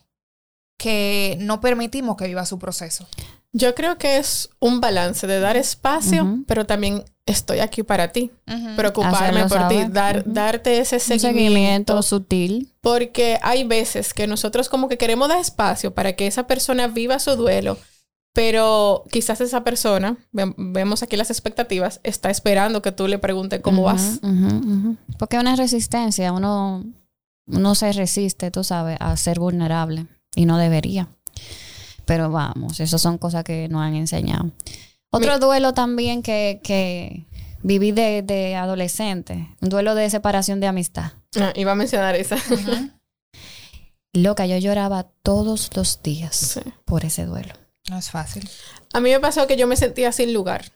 que 0.77 1.37
no 1.41 1.59
permitimos 1.59 2.15
que 2.15 2.27
viva 2.27 2.45
su 2.45 2.57
proceso. 2.57 3.07
Yo 3.51 3.73
creo 3.73 3.97
que 3.97 4.17
es 4.17 4.49
un 4.59 4.79
balance 4.79 5.25
de 5.25 5.39
dar 5.39 5.57
espacio, 5.57 6.43
pero 6.47 6.65
también 6.65 7.03
estoy 7.25 7.59
aquí 7.59 7.81
para 7.83 8.11
ti. 8.11 8.31
Preocuparme 8.75 9.41
Hacerlo 9.41 9.47
por 9.47 9.67
ti, 9.69 9.91
dar, 9.91 10.23
darte 10.31 10.79
ese 10.79 10.99
seguimiento. 10.99 11.27
seguimiento 11.27 12.01
sutil. 12.03 12.73
Porque 12.81 13.39
hay 13.41 13.63
veces 13.63 14.13
que 14.13 14.27
nosotros 14.27 14.69
como 14.69 14.87
que 14.87 14.97
queremos 14.97 15.29
dar 15.29 15.39
espacio 15.39 15.93
para 15.95 16.13
que 16.13 16.27
esa 16.27 16.45
persona 16.47 16.87
viva 16.87 17.17
su 17.19 17.35
duelo, 17.35 17.77
pero 18.33 19.03
quizás 19.11 19.41
esa 19.41 19.63
persona, 19.63 20.17
ve- 20.31 20.53
vemos 20.57 21.01
aquí 21.03 21.17
las 21.17 21.31
expectativas, 21.31 21.99
está 22.03 22.29
esperando 22.29 22.81
que 22.83 22.91
tú 22.91 23.07
le 23.07 23.17
preguntes 23.17 23.61
cómo 23.61 23.81
vas. 23.83 24.19
Porque 25.17 25.37
es 25.37 25.41
una 25.41 25.55
resistencia, 25.55 26.31
uno, 26.31 26.83
uno 27.47 27.75
se 27.75 27.91
resiste, 27.93 28.51
tú 28.51 28.63
sabes, 28.63 28.97
a 28.99 29.17
ser 29.17 29.39
vulnerable 29.39 30.05
y 30.35 30.45
no 30.45 30.57
debería. 30.59 31.09
Pero 32.09 32.29
vamos, 32.31 32.79
esas 32.79 32.99
son 33.01 33.17
cosas 33.19 33.43
que 33.43 33.69
nos 33.69 33.81
han 33.83 33.93
enseñado. 33.95 34.51
Otro 35.11 35.33
Mi- 35.35 35.39
duelo 35.39 35.73
también 35.73 36.23
que, 36.23 36.59
que 36.63 37.25
viví 37.61 37.91
de, 37.91 38.23
de 38.23 38.55
adolescente, 38.55 39.47
un 39.61 39.69
duelo 39.69 39.93
de 39.93 40.09
separación 40.09 40.59
de 40.59 40.65
amistad. 40.67 41.11
Ah, 41.39 41.53
iba 41.55 41.71
a 41.71 41.75
mencionar 41.75 42.15
esa. 42.15 42.37
Loca, 44.13 44.45
yo 44.47 44.57
lloraba 44.57 45.03
todos 45.21 45.69
los 45.75 46.01
días 46.01 46.35
Sí. 46.35 46.61
por 46.85 47.05
ese 47.05 47.25
duelo. 47.25 47.53
No 47.89 47.97
es 47.97 48.09
fácil. 48.09 48.49
A 48.93 48.99
mí 48.99 49.09
me 49.11 49.19
pasó 49.19 49.45
que 49.47 49.55
yo 49.55 49.67
me 49.67 49.75
sentía 49.75 50.11
sin 50.11 50.33
lugar, 50.33 50.71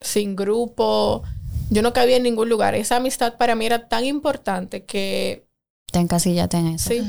sin 0.00 0.36
grupo. 0.36 1.22
Yo 1.70 1.82
no 1.82 1.92
cabía 1.92 2.16
en 2.18 2.22
ningún 2.22 2.48
lugar. 2.48 2.74
Esa 2.74 2.96
amistad 2.96 3.36
para 3.38 3.54
mí 3.54 3.64
era 3.66 3.88
tan 3.88 4.04
importante 4.04 4.84
que 4.84 5.46
Te 5.90 5.98
encasillaste 6.00 6.58
en 6.58 6.66
eso. 6.68 6.90
sí. 6.90 7.02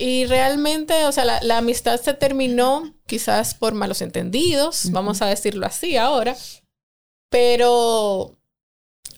Y 0.00 0.24
realmente, 0.24 1.04
o 1.04 1.12
sea, 1.12 1.26
la, 1.26 1.40
la 1.42 1.58
amistad 1.58 2.00
se 2.00 2.14
terminó 2.14 2.94
quizás 3.06 3.54
por 3.54 3.74
malos 3.74 4.00
entendidos, 4.00 4.90
vamos 4.92 5.20
a 5.20 5.26
decirlo 5.26 5.66
así 5.66 5.98
ahora. 5.98 6.34
Pero, 7.28 8.38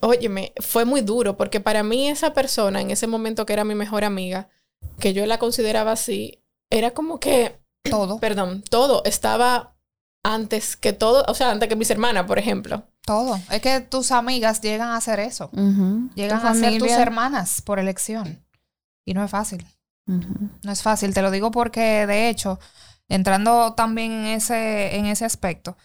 óyeme, 0.01 0.53
fue 0.61 0.85
muy 0.85 1.01
duro 1.01 1.37
porque 1.37 1.61
para 1.61 1.85
mí 1.85 2.09
esa 2.09 2.35
persona 2.35 2.81
en 2.81 2.91
ese 2.91 3.07
momento 3.07 3.47
que 3.47 3.53
era 3.53 3.65
mi 3.65 3.77
mejor 3.77 4.03
amiga, 4.03 4.49
que 4.99 5.13
yo 5.13 5.25
la 5.25 5.39
consideraba 5.39 5.93
así, 5.93 6.43
era 6.69 6.91
como 6.91 7.21
que, 7.21 7.61
Todo, 7.89 8.19
perdón, 8.19 8.65
todo 8.69 9.03
estaba 9.05 9.77
antes 10.25 10.77
que 10.77 10.93
todo, 10.93 11.25
o 11.29 11.35
sea, 11.35 11.53
antes 11.53 11.69
que 11.69 11.77
mis 11.77 11.91
hermanas, 11.91 12.27
por 12.27 12.39
ejemplo. 12.41 12.89
todo. 13.07 13.39
Es 13.51 13.63
que 13.63 13.81
tus 13.81 14.11
amigas 14.11 14.61
llegan 14.61 14.89
a 14.89 14.97
hacer 14.97 15.21
eso. 15.21 15.49
Llegan 16.15 16.45
a 16.45 16.55
ser 16.55 16.79
tus 16.79 16.91
hermanas 16.91 17.63
por 17.63 17.79
elección. 17.79 18.45
Y 19.05 19.15
no 19.15 19.25
es 19.25 19.31
fácil. 19.31 19.65
No 20.07 20.73
es 20.73 20.83
fácil. 20.83 21.15
Te 21.15 21.23
lo 21.23 21.31
digo 21.31 21.51
porque, 21.51 22.07
de 22.07 22.29
hecho, 22.29 22.59
entrando 23.09 23.75
también 23.75 24.13
en 24.13 24.25
ese, 24.27 24.97
en 24.97 25.07
ese 25.07 25.25
aspecto, 25.25 25.77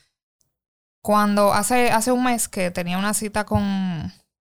cuando 1.02 1.54
hace, 1.54 1.92
hace 1.92 2.12
un 2.12 2.24
mes 2.24 2.48
que 2.48 2.72
tenía 2.72 2.98
una 2.98 3.14
cita 3.14 3.46
con, 3.46 4.12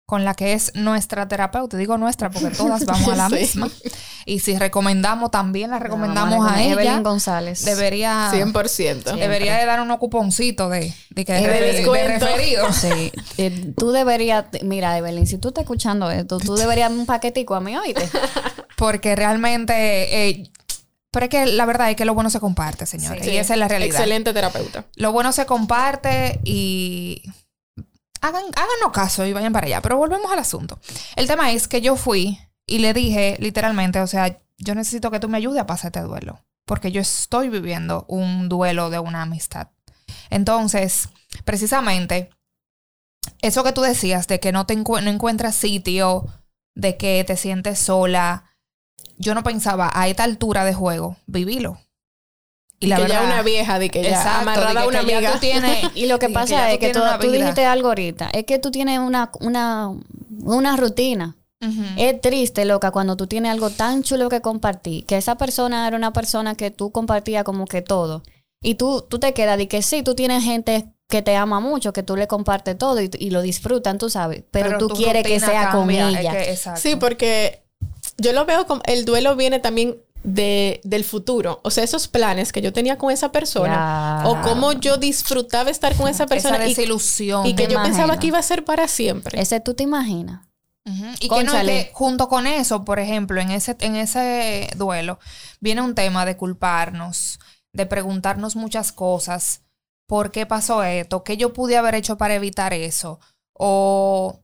con 0.05 0.25
la 0.25 0.33
que 0.33 0.53
es 0.53 0.73
nuestra 0.75 1.27
terapeuta, 1.27 1.77
digo 1.77 1.97
nuestra 1.97 2.29
porque 2.29 2.49
todas 2.57 2.85
vamos 2.85 3.07
a 3.07 3.15
la 3.15 3.29
Sí. 3.29 3.35
misma. 3.35 3.69
Y 4.25 4.39
si 4.39 4.57
recomendamos, 4.57 5.31
también 5.31 5.71
la 5.71 5.79
recomendamos 5.79 6.45
a 6.49 6.61
ella. 6.61 6.73
Evelyn 6.73 7.03
González. 7.03 7.63
Debería, 7.65 8.29
100%. 8.31 9.15
debería 9.15 9.57
de 9.57 9.65
dar 9.65 9.81
unos 9.81 9.97
cuponcitos 9.97 10.69
de, 10.71 10.93
de, 11.11 11.25
que- 11.25 11.33
de 11.33 11.41
de- 11.41 12.07
referido. 12.07 12.71
Sí, 12.73 13.11
eh, 13.37 13.73
tú 13.77 13.91
deberías, 13.91 14.45
mira, 14.63 14.97
Evelyn, 14.97 15.25
si 15.25 15.37
tú 15.37 15.47
estás 15.49 15.63
escuchando 15.63 16.11
esto, 16.11 16.37
tú 16.39 16.55
deberías 16.57 16.91
un 16.91 17.05
paquetico 17.05 17.55
a 17.55 17.61
mí, 17.61 17.75
oíste. 17.77 18.09
Porque 18.81 19.15
realmente... 19.15 20.29
eh, 20.29 20.51
pero 21.11 21.25
es 21.25 21.29
que 21.29 21.45
la 21.45 21.65
verdad 21.65 21.91
es 21.91 21.95
que 21.95 22.03
lo 22.05 22.15
bueno 22.15 22.31
se 22.31 22.39
comparte, 22.39 22.87
señores. 22.87 23.23
Sí. 23.23 23.31
Y 23.31 23.37
esa 23.37 23.53
es 23.53 23.59
la 23.59 23.67
realidad. 23.67 23.95
Excelente 23.95 24.33
terapeuta. 24.33 24.85
Lo 24.95 25.11
bueno 25.11 25.31
se 25.31 25.45
comparte 25.45 26.39
y 26.43 27.21
hagan, 28.21 28.43
háganos 28.55 28.91
caso 28.91 29.23
y 29.27 29.33
vayan 29.33 29.53
para 29.53 29.67
allá. 29.67 29.81
Pero 29.83 29.97
volvemos 29.97 30.31
al 30.31 30.39
asunto. 30.39 30.79
El 31.15 31.27
tema 31.27 31.51
es 31.51 31.67
que 31.67 31.81
yo 31.81 31.95
fui 31.95 32.39
y 32.65 32.79
le 32.79 32.93
dije 32.93 33.37
literalmente, 33.39 33.99
o 33.99 34.07
sea, 34.07 34.39
yo 34.57 34.73
necesito 34.73 35.11
que 35.11 35.19
tú 35.19 35.29
me 35.29 35.37
ayudes 35.37 35.61
a 35.61 35.67
pasar 35.67 35.89
este 35.89 35.99
duelo. 36.01 36.39
Porque 36.65 36.91
yo 36.91 37.01
estoy 37.01 37.49
viviendo 37.49 38.05
un 38.07 38.49
duelo 38.49 38.89
de 38.89 38.97
una 38.97 39.21
amistad. 39.21 39.67
Entonces, 40.31 41.09
precisamente, 41.43 42.29
eso 43.43 43.63
que 43.63 43.73
tú 43.73 43.81
decías 43.81 44.27
de 44.27 44.39
que 44.39 44.51
no, 44.51 44.65
te 44.65 44.75
encu- 44.75 45.03
no 45.03 45.09
encuentras 45.11 45.55
sitio, 45.55 46.25
de 46.73 46.97
que 46.97 47.23
te 47.25 47.35
sientes 47.37 47.77
sola, 47.79 48.45
yo 49.21 49.33
no 49.35 49.43
pensaba 49.43 49.91
a 49.93 50.07
esta 50.07 50.23
altura 50.23 50.65
de 50.65 50.73
juego, 50.73 51.17
vivilo. 51.27 51.79
Y 52.79 52.87
la 52.87 52.95
que 52.97 53.07
ya 53.07 53.21
una 53.21 53.43
vieja, 53.43 53.77
de 53.77 53.89
que 53.89 54.01
ya 54.01 54.09
Exacto, 54.09 54.41
amarrada 54.41 54.73
de 54.73 54.79
a 54.79 54.81
que- 54.81 54.87
una 54.87 54.99
que 55.01 55.07
ya 55.11 55.17
amiga. 55.17 55.33
tú 55.33 55.39
tienes- 55.39 55.91
Y 55.95 56.07
lo 56.07 56.17
que 56.17 56.29
pasa 56.29 56.47
ya 56.55 56.71
es 56.71 56.79
que 56.79 56.89
tú, 56.91 56.99
tú 57.19 57.27
vida. 57.27 57.37
dijiste 57.37 57.63
algo 57.65 57.89
ahorita, 57.89 58.29
es 58.33 58.45
que 58.45 58.57
tú 58.57 58.71
tienes 58.71 58.97
una, 58.99 59.31
una, 59.39 59.91
una 60.43 60.77
rutina. 60.77 61.35
Es 61.95 62.19
triste, 62.21 62.65
loca, 62.65 62.89
cuando 62.89 63.15
tú 63.15 63.27
tienes 63.27 63.51
algo 63.51 63.69
tan 63.69 64.01
chulo 64.01 64.29
que 64.29 64.41
compartir, 64.41 65.05
que 65.05 65.15
esa 65.17 65.35
persona 65.37 65.87
era 65.87 65.95
una 65.95 66.11
persona 66.11 66.55
que 66.55 66.71
tú 66.71 66.91
compartías 66.91 67.43
como 67.43 67.67
que 67.67 67.83
todo. 67.83 68.23
Y 68.63 68.75
tú, 68.75 69.05
tú 69.07 69.19
te 69.19 69.33
quedas 69.35 69.59
de 69.59 69.67
que 69.67 69.83
sí, 69.83 70.01
tú 70.01 70.15
tienes 70.15 70.43
gente 70.43 70.87
que 71.07 71.21
te 71.21 71.35
ama 71.35 71.59
mucho, 71.59 71.93
que 71.93 72.01
tú 72.01 72.15
le 72.15 72.25
compartes 72.27 72.79
todo 72.79 72.99
y, 72.99 73.11
y 73.19 73.29
lo 73.29 73.43
disfrutan, 73.43 73.99
tú 73.99 74.09
sabes, 74.09 74.43
pero, 74.49 74.79
tú 74.79 74.89
quieres 74.89 75.21
que 75.23 75.39
sea 75.39 75.69
cambia, 75.69 76.05
con 76.05 76.15
es 76.15 76.19
ella. 76.21 76.31
que-. 76.31 76.57
Sí, 76.77 76.95
porque 76.95 77.63
yo 78.17 78.33
lo 78.33 78.45
veo 78.45 78.65
como 78.67 78.81
el 78.85 79.05
duelo 79.05 79.35
viene 79.35 79.59
también 79.59 79.97
de, 80.23 80.81
del 80.83 81.03
futuro. 81.03 81.59
O 81.63 81.71
sea, 81.71 81.83
esos 81.83 82.07
planes 82.07 82.51
que 82.51 82.61
yo 82.61 82.73
tenía 82.73 82.97
con 82.97 83.11
esa 83.11 83.31
persona 83.31 84.21
Ya. 84.23 84.29
o 84.29 84.41
cómo 84.41 84.73
yo 84.73 84.97
disfrutaba 84.97 85.69
estar 85.69 85.95
con 85.95 86.07
esa 86.07 86.27
persona 86.27 86.57
Esa 86.57 86.65
y, 86.65 86.69
desilusión. 86.69 87.45
y 87.45 87.55
que 87.55 87.67
yo 87.67 87.81
pensaba 87.81 88.19
que 88.19 88.27
iba 88.27 88.37
a 88.37 88.43
ser 88.43 88.63
para 88.63 88.87
siempre. 88.87 89.41
Ese 89.41 89.59
tú 89.59 89.73
te 89.73 89.83
imaginas. 89.83 90.47
Y 91.19 91.29
que 91.29 91.43
no, 91.43 91.53
que 91.53 91.91
junto 91.93 92.27
con 92.27 92.47
eso, 92.47 92.83
por 92.83 92.99
ejemplo, 92.99 93.39
en 93.39 93.51
ese, 93.51 93.77
en 93.81 93.95
ese 93.95 94.67
duelo, 94.75 95.19
viene 95.59 95.81
un 95.81 95.93
tema 95.93 96.25
de 96.25 96.37
culparnos, 96.37 97.39
de 97.71 97.85
preguntarnos 97.85 98.55
muchas 98.55 98.91
cosas. 98.91 99.61
¿Por 100.07 100.31
qué 100.31 100.45
pasó 100.47 100.83
esto? 100.83 101.23
¿Qué 101.23 101.37
yo 101.37 101.53
pude 101.53 101.77
haber 101.77 101.95
hecho 101.95 102.17
para 102.17 102.33
evitar 102.33 102.73
eso? 102.73 103.19
O, 103.53 104.40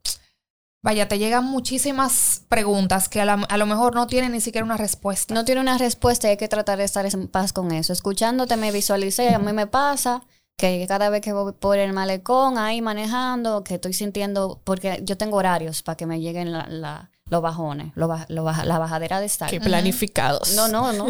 vaya, 0.81 1.07
te 1.07 1.19
llegan 1.19 1.45
muchísimas 1.45 2.43
preguntas 2.49 3.09
que 3.09 3.21
a, 3.21 3.25
la- 3.25 3.45
a 3.49 3.57
lo 3.57 3.65
mejor 3.65 3.95
no 3.95 4.07
tienen 4.07 4.31
ni 4.31 4.41
siquiera 4.41 4.65
una 4.65 4.77
respuesta. 4.77 5.33
No 5.33 5.45
tiene 5.45 5.61
una 5.61 5.77
respuesta 5.77 6.27
y 6.27 6.31
hay 6.31 6.37
que 6.37 6.47
tratar 6.47 6.77
de 6.77 6.85
estar 6.85 7.05
en 7.05 7.27
paz 7.27 7.53
con 7.53 7.71
eso. 7.71 7.93
Escuchándote 7.93 8.57
me 8.57 8.71
visualicé, 8.71 9.33
a 9.33 9.39
mí 9.39 9.51
me 9.53 9.67
pasa 9.67 10.23
que 10.57 10.85
cada 10.87 11.09
vez 11.09 11.21
que 11.21 11.33
voy 11.33 11.51
por 11.53 11.77
el 11.77 11.93
malecón 11.93 12.57
ahí 12.57 12.81
manejando, 12.81 13.63
que 13.63 13.75
estoy 13.75 13.93
sintiendo, 13.93 14.59
porque 14.63 15.01
yo 15.03 15.15
tengo 15.17 15.37
horarios 15.37 15.83
para 15.83 15.97
que 15.97 16.05
me 16.05 16.19
lleguen 16.19 16.51
la- 16.51 16.67
la- 16.67 17.11
los 17.29 17.41
bajones, 17.41 17.91
la 17.95 18.79
bajadera 18.79 19.19
de 19.19 19.25
estar. 19.25 19.49
Que 19.49 19.59
planificados. 19.59 20.55
No, 20.55 20.67
no, 20.69 20.93
no. 20.93 21.07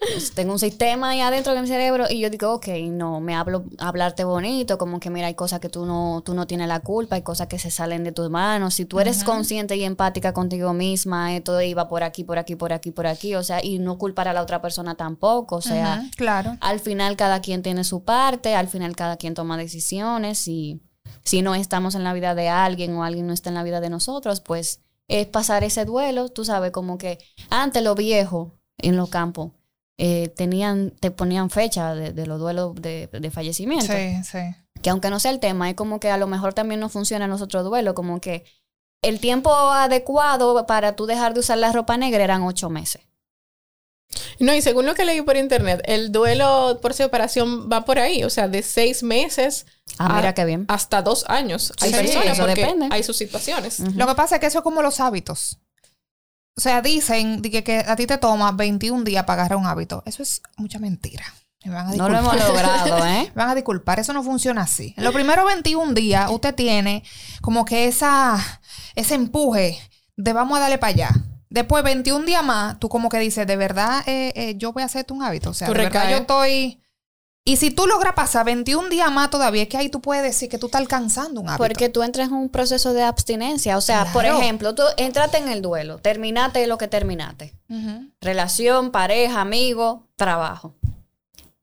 Pues, 0.00 0.32
Tengo 0.32 0.52
un 0.52 0.58
sistema 0.58 1.10
ahí 1.10 1.20
adentro 1.20 1.54
de 1.54 1.60
mi 1.60 1.68
cerebro 1.68 2.06
y 2.08 2.20
yo 2.20 2.30
digo, 2.30 2.54
ok, 2.54 2.68
no, 2.90 3.20
me 3.20 3.34
hablo, 3.34 3.64
hablarte 3.78 4.24
bonito, 4.24 4.78
como 4.78 4.98
que 4.98 5.10
mira, 5.10 5.26
hay 5.26 5.34
cosas 5.34 5.60
que 5.60 5.68
tú 5.68 5.84
no, 5.84 6.22
tú 6.24 6.32
no 6.34 6.46
tienes 6.46 6.68
la 6.68 6.80
culpa, 6.80 7.16
hay 7.16 7.22
cosas 7.22 7.48
que 7.48 7.58
se 7.58 7.70
salen 7.70 8.02
de 8.02 8.12
tus 8.12 8.30
manos. 8.30 8.74
Si 8.74 8.86
tú 8.86 8.98
eres 8.98 9.24
consciente 9.24 9.76
y 9.76 9.84
empática 9.84 10.32
contigo 10.32 10.72
misma, 10.72 11.36
esto 11.36 11.60
iba 11.60 11.86
por 11.86 12.02
aquí, 12.02 12.24
por 12.24 12.38
aquí, 12.38 12.56
por 12.56 12.72
aquí, 12.72 12.90
por 12.90 13.06
aquí, 13.06 13.34
o 13.34 13.42
sea, 13.42 13.62
y 13.62 13.78
no 13.78 13.98
culpar 13.98 14.28
a 14.28 14.32
la 14.32 14.42
otra 14.42 14.62
persona 14.62 14.94
tampoco, 14.94 15.56
o 15.56 15.62
sea, 15.62 16.02
claro. 16.16 16.56
al 16.60 16.80
final 16.80 17.16
cada 17.16 17.40
quien 17.40 17.62
tiene 17.62 17.84
su 17.84 18.02
parte, 18.02 18.54
al 18.54 18.68
final 18.68 18.96
cada 18.96 19.16
quien 19.18 19.34
toma 19.34 19.58
decisiones 19.58 20.48
y 20.48 20.80
si 21.24 21.42
no 21.42 21.54
estamos 21.54 21.94
en 21.94 22.04
la 22.04 22.14
vida 22.14 22.34
de 22.34 22.48
alguien 22.48 22.94
o 22.94 23.04
alguien 23.04 23.26
no 23.26 23.34
está 23.34 23.50
en 23.50 23.54
la 23.54 23.62
vida 23.62 23.80
de 23.80 23.90
nosotros, 23.90 24.40
pues 24.40 24.80
es 25.08 25.26
pasar 25.26 25.62
ese 25.62 25.84
duelo, 25.84 26.30
tú 26.30 26.44
sabes, 26.44 26.70
como 26.70 26.96
que 26.96 27.18
antes 27.50 27.82
los 27.82 27.96
viejos 27.96 28.52
en 28.78 28.96
los 28.96 29.10
campos 29.10 29.52
eh, 30.02 30.28
tenían, 30.34 30.92
te 30.98 31.10
ponían 31.10 31.50
fecha 31.50 31.94
de, 31.94 32.12
de 32.12 32.26
los 32.26 32.40
duelos 32.40 32.74
de, 32.76 33.08
de 33.12 33.30
fallecimiento, 33.30 33.92
Sí, 33.92 34.24
sí. 34.24 34.38
que 34.82 34.88
aunque 34.90 35.10
no 35.10 35.20
sea 35.20 35.30
el 35.30 35.40
tema, 35.40 35.68
es 35.68 35.74
como 35.76 36.00
que 36.00 36.10
a 36.10 36.16
lo 36.16 36.26
mejor 36.26 36.54
también 36.54 36.80
no 36.80 36.88
funciona 36.88 37.26
en 37.26 37.30
nosotros 37.30 37.64
duelo, 37.64 37.94
como 37.94 38.18
que 38.20 38.44
el 39.02 39.20
tiempo 39.20 39.50
adecuado 39.54 40.66
para 40.66 40.96
tú 40.96 41.04
dejar 41.06 41.34
de 41.34 41.40
usar 41.40 41.58
la 41.58 41.70
ropa 41.72 41.96
negra 41.98 42.24
eran 42.24 42.42
ocho 42.44 42.70
meses. 42.70 43.02
No, 44.40 44.54
y 44.54 44.62
según 44.62 44.86
lo 44.86 44.94
que 44.94 45.04
leí 45.04 45.22
por 45.22 45.36
internet, 45.36 45.82
el 45.84 46.10
duelo 46.10 46.78
por 46.82 46.94
separación 46.94 47.68
va 47.70 47.84
por 47.84 47.98
ahí, 47.98 48.24
o 48.24 48.30
sea, 48.30 48.48
de 48.48 48.62
seis 48.62 49.02
meses 49.02 49.66
Ah, 49.98 50.14
mira 50.16 50.30
a- 50.30 50.34
qué 50.34 50.44
bien. 50.46 50.64
hasta 50.68 51.02
dos 51.02 51.24
años. 51.28 51.72
Hay 51.80 51.90
Sí, 51.92 51.96
personas 51.96 52.32
eso 52.38 52.46
porque 52.46 52.60
depende. 52.62 52.88
hay 52.90 53.02
sus 53.04 53.16
situaciones. 53.18 53.78
Lo 53.96 54.06
que 54.06 54.14
pasa 54.14 54.36
es 54.36 54.40
que 54.40 54.46
eso 54.46 54.58
es 54.58 54.64
como 54.64 54.82
los 54.82 54.98
hábitos. 54.98 55.58
O 56.56 56.60
sea, 56.60 56.82
dicen 56.82 57.42
que, 57.42 57.64
que 57.64 57.78
a 57.78 57.96
ti 57.96 58.06
te 58.06 58.18
toma 58.18 58.52
21 58.52 59.04
días 59.04 59.24
para 59.24 59.42
agarrar 59.42 59.58
un 59.58 59.66
hábito. 59.66 60.02
Eso 60.06 60.22
es 60.22 60.42
mucha 60.56 60.78
mentira. 60.78 61.24
Me 61.64 61.74
van 61.74 61.88
a 61.88 61.94
No 61.94 62.08
lo 62.08 62.18
hemos 62.18 62.36
logrado, 62.36 63.06
¿eh? 63.06 63.30
Me 63.34 63.42
van 63.42 63.50
a 63.50 63.54
disculpar, 63.54 64.00
eso 64.00 64.12
no 64.12 64.22
funciona 64.22 64.62
así. 64.62 64.94
En 64.96 65.04
los 65.04 65.12
primeros 65.12 65.44
21 65.44 65.92
días 65.92 66.30
usted 66.30 66.54
tiene 66.54 67.04
como 67.42 67.64
que 67.66 67.86
esa, 67.86 68.38
ese 68.94 69.14
empuje 69.14 69.78
de 70.16 70.32
vamos 70.32 70.56
a 70.56 70.60
darle 70.62 70.78
para 70.78 70.92
allá. 70.92 71.10
Después 71.50 71.84
21 71.84 72.24
días 72.24 72.44
más, 72.44 72.78
tú 72.78 72.88
como 72.88 73.08
que 73.08 73.18
dices, 73.18 73.46
de 73.46 73.56
verdad 73.56 74.02
eh, 74.06 74.32
eh, 74.36 74.54
yo 74.56 74.72
voy 74.72 74.82
a 74.82 74.86
hacerte 74.86 75.12
un 75.12 75.22
hábito. 75.22 75.50
O 75.50 75.54
sea, 75.54 75.68
de 75.68 75.74
verdad 75.74 76.10
yo 76.10 76.16
estoy... 76.18 76.82
Y 77.44 77.56
si 77.56 77.70
tú 77.70 77.86
logras 77.86 78.12
pasar 78.12 78.44
21 78.44 78.90
días 78.90 79.10
más 79.10 79.30
todavía, 79.30 79.62
es 79.62 79.68
que 79.68 79.76
ahí 79.78 79.88
tú 79.88 80.00
puedes 80.00 80.22
decir 80.22 80.48
que 80.48 80.58
tú 80.58 80.66
estás 80.66 80.80
alcanzando 80.82 81.40
un 81.40 81.48
hábito. 81.48 81.64
Porque 81.64 81.88
tú 81.88 82.02
entras 82.02 82.28
en 82.28 82.34
un 82.34 82.48
proceso 82.50 82.92
de 82.92 83.02
abstinencia. 83.02 83.76
O 83.78 83.80
sea, 83.80 84.04
por 84.12 84.24
ejemplo, 84.26 84.74
tú 84.74 84.82
entraste 84.98 85.38
en 85.38 85.48
el 85.48 85.62
duelo, 85.62 85.98
terminaste 85.98 86.66
lo 86.66 86.76
que 86.78 86.86
terminaste. 86.86 87.54
Relación, 88.20 88.90
pareja, 88.90 89.40
amigo, 89.40 90.06
trabajo. 90.16 90.74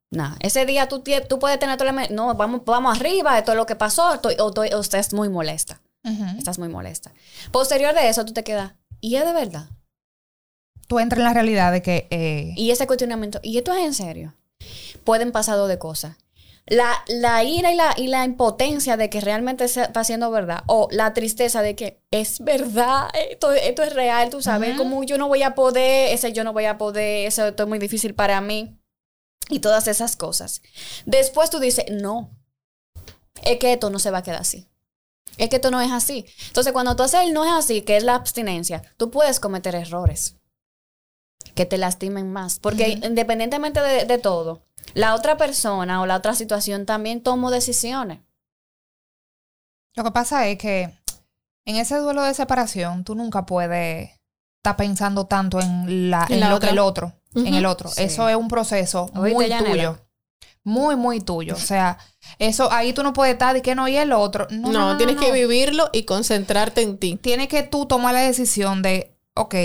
Nada, 0.09 0.35
ese 0.39 0.65
día 0.65 0.87
tú, 0.87 1.03
tú 1.29 1.37
puedes 1.37 1.59
tener 1.59 1.77
todo 1.77 1.89
el... 1.89 2.15
No, 2.15 2.33
vamos, 2.33 2.61
vamos 2.65 2.97
arriba, 2.97 3.37
esto 3.37 3.51
es 3.51 3.57
lo 3.57 3.65
que 3.65 3.75
pasó, 3.75 4.13
estoy, 4.15 4.35
o, 4.39 4.47
estoy- 4.49 4.73
o 4.73 4.79
estás 4.79 5.13
muy 5.13 5.29
molesta. 5.29 5.79
Estás 6.37 6.57
muy 6.57 6.69
molesta. 6.69 7.11
Posterior 7.51 7.93
de 7.93 8.07
eso, 8.07 8.23
tú 8.23 8.31
te 8.33 8.43
quedas, 8.45 8.71
¿y 9.01 9.15
es 9.17 9.25
de 9.25 9.33
verdad? 9.33 9.67
Tú 10.87 10.99
entras 10.99 11.19
en 11.19 11.25
la 11.25 11.33
realidad 11.33 11.73
de 11.73 11.81
que... 11.81 12.07
eh, 12.09 12.53
Y 12.55 12.71
ese 12.71 12.87
cuestionamiento, 12.87 13.39
¿y 13.43 13.57
esto 13.57 13.73
es 13.73 13.85
en 13.85 13.93
serio? 13.93 14.33
Pueden 15.07 15.31
pasar 15.31 15.55
dos 15.55 15.69
de 15.69 15.79
cosas. 15.79 16.17
la, 16.67 16.91
la 17.07 17.43
ira 17.43 17.71
y 17.71 17.75
la, 17.75 17.93
y 17.95 18.07
la 18.07 18.25
impotencia 18.25 18.97
de 18.97 19.09
que 19.09 19.21
realmente 19.21 19.67
se 19.69 19.83
está 19.83 20.01
haciendo 20.01 20.29
verdad, 20.31 20.63
o 20.67 20.89
la 20.91 21.13
tristeza 21.13 21.61
de 21.61 21.75
que 21.75 22.01
es 22.11 22.39
verdad, 22.39 23.07
esto, 23.13 23.53
esto 23.53 23.83
es 23.83 23.93
real, 23.93 24.29
tú 24.29 24.41
sabes, 24.41 24.75
como 24.75 25.01
yo 25.03 25.17
no 25.17 25.29
voy 25.29 25.43
a 25.43 25.55
poder, 25.55 26.13
ese 26.13 26.33
yo 26.33 26.43
no 26.43 26.51
voy 26.51 26.65
a 26.65 26.77
poder, 26.77 27.25
eso 27.25 27.47
esto 27.47 27.63
es 27.63 27.69
muy 27.69 27.79
difícil 27.79 28.13
para 28.13 28.41
mí, 28.41 28.77
y 29.49 29.59
todas 29.59 29.87
esas 29.87 30.17
cosas. 30.17 30.61
Después 31.05 31.49
tú 31.49 31.59
dices, 31.59 31.85
no, 31.89 32.29
es 33.43 33.59
que 33.59 33.71
esto 33.71 33.89
no 33.89 33.99
se 33.99 34.11
va 34.11 34.17
a 34.17 34.23
quedar 34.23 34.41
así. 34.41 34.67
Es 35.37 35.47
que 35.47 35.55
esto 35.57 35.71
no 35.71 35.79
es 35.79 35.91
así. 35.91 36.25
Entonces, 36.47 36.73
cuando 36.73 36.97
tú 36.97 37.03
haces 37.03 37.21
el 37.21 37.33
no 37.33 37.45
es 37.45 37.51
así, 37.53 37.81
que 37.83 37.95
es 37.95 38.03
la 38.03 38.15
abstinencia, 38.15 38.81
tú 38.97 39.09
puedes 39.09 39.39
cometer 39.39 39.73
errores 39.73 40.35
que 41.55 41.65
te 41.65 41.77
lastimen 41.77 42.33
más. 42.33 42.59
Porque 42.59 42.99
independientemente 43.03 43.79
de, 43.79 44.03
de 44.03 44.17
todo, 44.17 44.66
la 44.93 45.13
otra 45.15 45.37
persona 45.37 46.01
o 46.01 46.05
la 46.05 46.15
otra 46.15 46.33
situación 46.35 46.85
también 46.85 47.21
tomó 47.21 47.51
decisiones. 47.51 48.19
Lo 49.95 50.03
que 50.03 50.11
pasa 50.11 50.47
es 50.47 50.57
que 50.57 50.93
en 51.65 51.75
ese 51.75 51.97
duelo 51.97 52.21
de 52.23 52.33
separación 52.33 53.03
tú 53.03 53.15
nunca 53.15 53.45
puedes 53.45 54.11
estar 54.57 54.75
pensando 54.75 55.25
tanto 55.25 55.59
en, 55.59 56.09
la, 56.11 56.25
En 56.29 56.35
en 56.35 56.39
la 56.41 56.49
lo 56.49 56.55
otra. 56.57 56.69
que 56.69 56.73
el 56.73 56.79
otro, 56.79 57.13
en 57.35 57.53
el 57.53 57.65
otro. 57.65 57.89
Sí. 57.89 58.03
Eso 58.03 58.29
es 58.29 58.35
un 58.35 58.47
proceso 58.47 59.09
Oíste, 59.15 59.55
muy 59.59 59.65
tuyo. 59.71 59.99
Muy, 60.63 60.95
muy 60.97 61.21
tuyo. 61.21 61.55
O 61.55 61.59
sea, 61.59 61.97
eso 62.39 62.71
ahí 62.71 62.91
tú 62.93 63.01
no 63.01 63.13
puedes 63.13 63.33
estar 63.33 63.53
de 63.53 63.61
que 63.61 63.73
no 63.73 63.87
y 63.87 63.95
el 63.97 64.11
otro. 64.11 64.47
No, 64.51 64.67
No, 64.71 64.79
no, 64.79 64.91
no, 64.91 64.97
tienes 64.97 65.15
no. 65.15 65.21
que 65.21 65.31
vivirlo 65.31 65.89
y 65.93 66.03
concentrarte 66.03 66.81
en 66.81 66.97
ti. 66.97 67.15
Tienes 67.15 67.47
que 67.47 67.63
tú 67.63 67.85
tomar 67.85 68.13
la 68.13 68.19
decisión 68.19 68.81
de, 68.81 69.15
ok, 69.33 69.55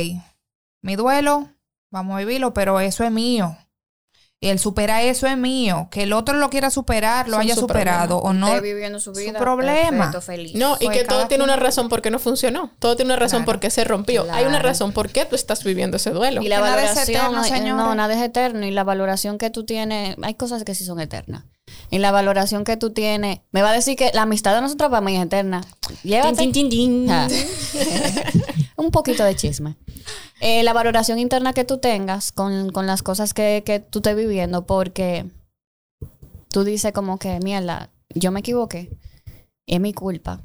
mi 0.81 0.95
duelo, 0.97 1.49
vamos 1.91 2.15
a 2.15 2.19
vivirlo, 2.21 2.55
pero 2.55 2.79
eso 2.81 3.03
es 3.05 3.11
mío. 3.11 3.57
El 4.43 4.59
superar 4.59 5.03
eso 5.05 5.27
es 5.27 5.37
mío. 5.39 5.89
Que 5.91 6.03
el 6.03 6.13
otro 6.13 6.37
lo 6.37 6.51
quiera 6.51 6.71
superar, 6.71 7.27
lo 7.29 7.35
Son 7.35 7.43
haya 7.43 7.55
su 7.55 7.61
superado 7.63 8.19
o 8.19 8.33
no. 8.33 8.49
Esté 8.49 8.61
viviendo 8.61 8.99
su 8.99 9.15
su 9.15 9.21
vida. 9.21 9.39
problema. 9.39 9.91
perfecto, 10.11 10.21
feliz. 10.21 10.55
No, 10.57 10.77
y 10.81 10.89
que 10.89 11.05
todo 11.05 11.29
tiene 11.29 11.45
una 11.45 11.57
razón 11.57 11.89
por 11.89 12.03
qué 12.03 12.11
no 12.11 12.19
funcionó. 12.19 12.73
Todo 12.79 12.97
tiene 12.97 13.13
una 13.13 13.19
razón 13.21 13.41
Claro. 13.45 13.53
por 13.53 13.61
qué 13.61 13.71
se 13.71 13.85
rompió. 13.85 14.27
Hay 14.33 14.45
una 14.45 14.59
razón 14.59 14.93
por 14.93 15.09
qué 15.11 15.25
tú 15.25 15.37
estás 15.37 15.63
viviendo 15.65 15.97
ese 15.97 16.11
duelo. 16.11 16.43
Y 16.43 16.49
la 16.49 16.57
nada 16.61 16.71
es 16.83 16.89
valoración, 16.95 17.17
eterno, 17.45 17.45
eh, 17.57 17.71
no, 17.73 17.95
nada 17.95 18.15
es 18.15 18.21
eterno. 18.21 18.67
Y 18.67 18.71
la 18.73 18.85
valoración 18.85 19.39
que 19.39 19.51
tú 19.51 19.65
tienes, 19.65 20.17
hay 20.23 20.35
cosas 20.35 20.65
que 20.65 20.75
sí 20.75 20.85
son 20.85 21.01
eternas. 21.01 21.45
Y 21.91 21.99
la 21.99 22.11
valoración 22.11 22.65
que 22.65 22.77
tú 22.77 22.91
tienes, 22.91 23.41
me 23.51 23.63
va 23.63 23.71
a 23.71 23.75
decir 23.75 23.97
que 23.97 24.11
la 24.15 24.23
amistad 24.23 24.55
de 24.55 24.63
nosotros 24.63 24.91
para 24.91 25.03
mí 25.03 25.17
es 25.17 25.25
eterna. 25.25 25.63
Llévate. 26.03 26.37
Tin, 26.37 26.53
tin, 26.53 26.69
tin. 26.71 27.11
Ah. 27.11 27.29
Un 28.77 28.91
poquito 28.91 29.25
de 29.25 29.37
chisme. 29.37 29.77
Eh, 30.41 30.63
la 30.63 30.73
valoración 30.73 31.19
interna 31.19 31.53
que 31.53 31.65
tú 31.65 31.79
tengas 31.79 32.33
con, 32.33 32.71
con 32.71 32.87
las 32.87 33.03
cosas 33.03 33.35
que, 33.35 33.63
que 33.65 33.79
tú 33.79 33.99
estés 33.99 34.17
viviendo, 34.17 34.67
porque 34.67 35.27
tú 36.49 36.65
dices 36.65 36.93
como 36.93 37.19
que, 37.19 37.39
mierda, 37.41 37.91
yo 38.15 38.33
me 38.33 38.41
equivoqué, 38.41 38.91
es 39.67 39.81
mi 39.81 39.93
culpa. 39.93 40.41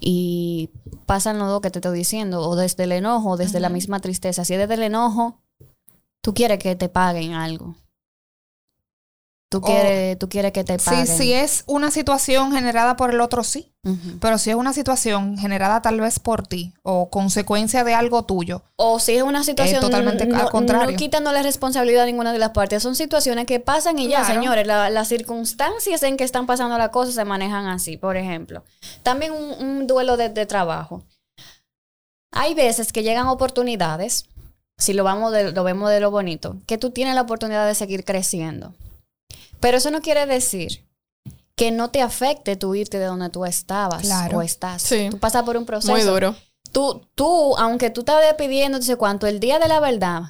Y 0.00 0.70
pasan 1.06 1.38
los 1.38 1.48
dos 1.48 1.60
que 1.60 1.70
te 1.70 1.78
estoy 1.78 1.98
diciendo, 1.98 2.40
o 2.40 2.56
desde 2.56 2.84
el 2.84 2.92
enojo, 2.92 3.30
o 3.30 3.36
desde 3.36 3.60
la 3.60 3.68
misma 3.68 4.00
tristeza. 4.00 4.44
Si 4.44 4.54
es 4.54 4.60
desde 4.60 4.74
el 4.74 4.82
enojo, 4.82 5.40
tú 6.22 6.34
quieres 6.34 6.58
que 6.58 6.74
te 6.76 6.88
paguen 6.88 7.34
algo. 7.34 7.74
Tú 9.50 9.58
O- 9.58 9.62
quieres, 9.62 10.16
tú 10.16 10.28
quieres 10.28 10.52
que 10.52 10.62
te 10.62 10.78
Sí, 10.78 10.84
paguen. 10.84 11.06
si 11.08 11.32
es 11.32 11.64
una 11.66 11.90
situación 11.90 12.52
generada 12.52 12.94
por 12.96 13.10
el 13.10 13.20
otro, 13.20 13.42
sí. 13.42 13.72
Pero 14.20 14.38
si 14.38 14.50
es 14.50 14.54
una 14.56 14.72
situación 14.72 15.36
generada 15.38 15.82
tal 15.82 16.00
vez 16.00 16.20
por 16.20 16.46
ti 16.46 16.72
o 16.82 17.10
consecuencia 17.10 17.82
de 17.82 17.92
algo 17.94 18.22
tuyo, 18.24 18.62
O 18.76 19.00
si 19.00 19.16
es 19.16 19.22
una 19.24 19.42
situación 19.42 19.80
totalmente 19.80 20.24
no, 20.26 20.38
al 20.38 20.50
contrario. 20.50 20.92
no 20.92 20.96
quitándole 20.96 21.42
responsabilidad 21.42 22.04
a 22.04 22.06
ninguna 22.06 22.32
de 22.32 22.38
las 22.38 22.50
partes. 22.50 22.80
Son 22.82 22.94
situaciones 22.94 23.46
que 23.46 23.58
pasan 23.58 23.98
y 23.98 24.06
ya, 24.06 24.18
Claro. 24.20 24.34
señores. 24.34 24.66
La- 24.68 24.88
las 24.88 25.08
circunstancias 25.08 26.02
en 26.04 26.16
que 26.16 26.22
están 26.24 26.46
pasando 26.46 26.78
las 26.78 26.90
cosas 26.90 27.14
se 27.16 27.24
manejan 27.24 27.66
así, 27.66 27.96
por 27.96 28.16
ejemplo. 28.16 28.62
También 29.02 29.32
un, 29.32 29.66
un 29.66 29.86
duelo 29.88 30.16
de, 30.16 30.28
de 30.28 30.46
trabajo. 30.46 31.02
Hay 32.32 32.54
veces 32.54 32.92
que 32.92 33.02
llegan 33.02 33.26
oportunidades, 33.26 34.26
si 34.78 34.92
lo, 34.92 35.02
vamos 35.02 35.32
de- 35.32 35.50
lo 35.50 35.64
vemos 35.64 35.90
de 35.90 35.98
lo 35.98 36.12
bonito, 36.12 36.56
que 36.66 36.78
tú 36.78 36.90
tienes 36.90 37.16
la 37.16 37.22
oportunidad 37.22 37.66
de 37.66 37.74
seguir 37.74 38.04
creciendo. 38.04 38.74
Pero 39.60 39.76
eso 39.76 39.90
no 39.90 40.00
quiere 40.00 40.26
decir 40.26 40.86
que 41.54 41.70
no 41.70 41.90
te 41.90 42.00
afecte 42.00 42.56
tu 42.56 42.74
irte 42.74 42.98
de 42.98 43.04
donde 43.04 43.28
tú 43.28 43.44
estabas 43.44 44.02
Claro. 44.02 44.38
o 44.38 44.42
estás. 44.42 44.82
Sí. 44.82 45.08
Tú 45.10 45.18
pasas 45.18 45.42
por 45.42 45.56
un 45.56 45.66
proceso 45.66 45.92
Muy 45.92 46.02
duro. 46.02 46.34
tú, 46.72 47.06
tú, 47.14 47.56
aunque 47.58 47.90
tú 47.90 48.00
estás 48.00 48.22
despidiendo, 48.22 48.80
sé 48.80 48.96
cuánto, 48.96 49.26
el 49.26 49.40
día 49.40 49.58
de 49.58 49.68
la 49.68 49.80
verdad, 49.80 50.22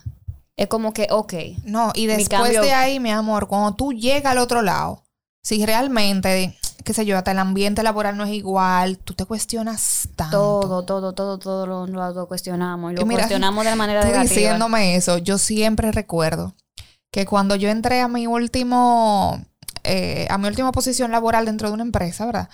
es 0.57 0.67
como 0.67 0.93
que, 0.93 1.07
ok, 1.11 1.35
no. 1.65 1.93
Y 1.95 2.07
después 2.07 2.29
cambio- 2.29 2.63
de 2.63 2.73
ahí, 2.73 2.99
mi 3.01 3.11
amor, 3.13 3.47
cuando 3.47 3.75
tú 3.77 3.93
llegas 3.93 4.33
al 4.33 4.39
otro 4.39 4.63
lado, 4.63 5.05
si 5.43 5.65
realmente, 5.65 6.59
qué 6.85 6.93
sé 6.93 7.07
yo, 7.07 7.17
hasta 7.17 7.31
el 7.31 7.39
ambiente 7.39 7.83
laboral 7.85 8.17
no 8.17 8.25
es 8.25 8.33
igual, 8.33 8.99
tú 8.99 9.15
te 9.15 9.25
cuestionas 9.25 10.09
tanto. 10.17 10.37
todo, 10.61 10.83
todo, 10.85 11.13
todo, 11.15 11.39
todo 11.39 11.67
lo, 11.67 11.87
lo 11.87 12.27
cuestionamos 12.29 12.93
y 12.93 12.97
lo 12.97 13.07
mira, 13.07 13.21
cuestionamos 13.23 13.65
de 13.65 13.71
la 13.71 13.77
manera 13.77 14.01
Tú 14.01 14.09
negativa. 14.09 14.35
diciéndome 14.35 14.97
eso, 14.97 15.17
yo 15.19 15.39
siempre 15.39 15.93
recuerdo 15.93 16.55
que 17.11 17.27
cuando 17.27 17.57
yo 17.57 17.69
entré 17.69 18.01
a 18.01 18.09
mi 18.09 18.27
último, 18.27 19.45
eh, 19.85 20.27
a 20.31 20.39
mi 20.39 20.49
última 20.49 20.73
posición 20.73 21.11
laboral 21.11 21.45
dentro 21.47 21.69
de 21.69 21.75
una 21.75 21.83
empresa, 21.83 22.27
¿verdad? 22.27 22.49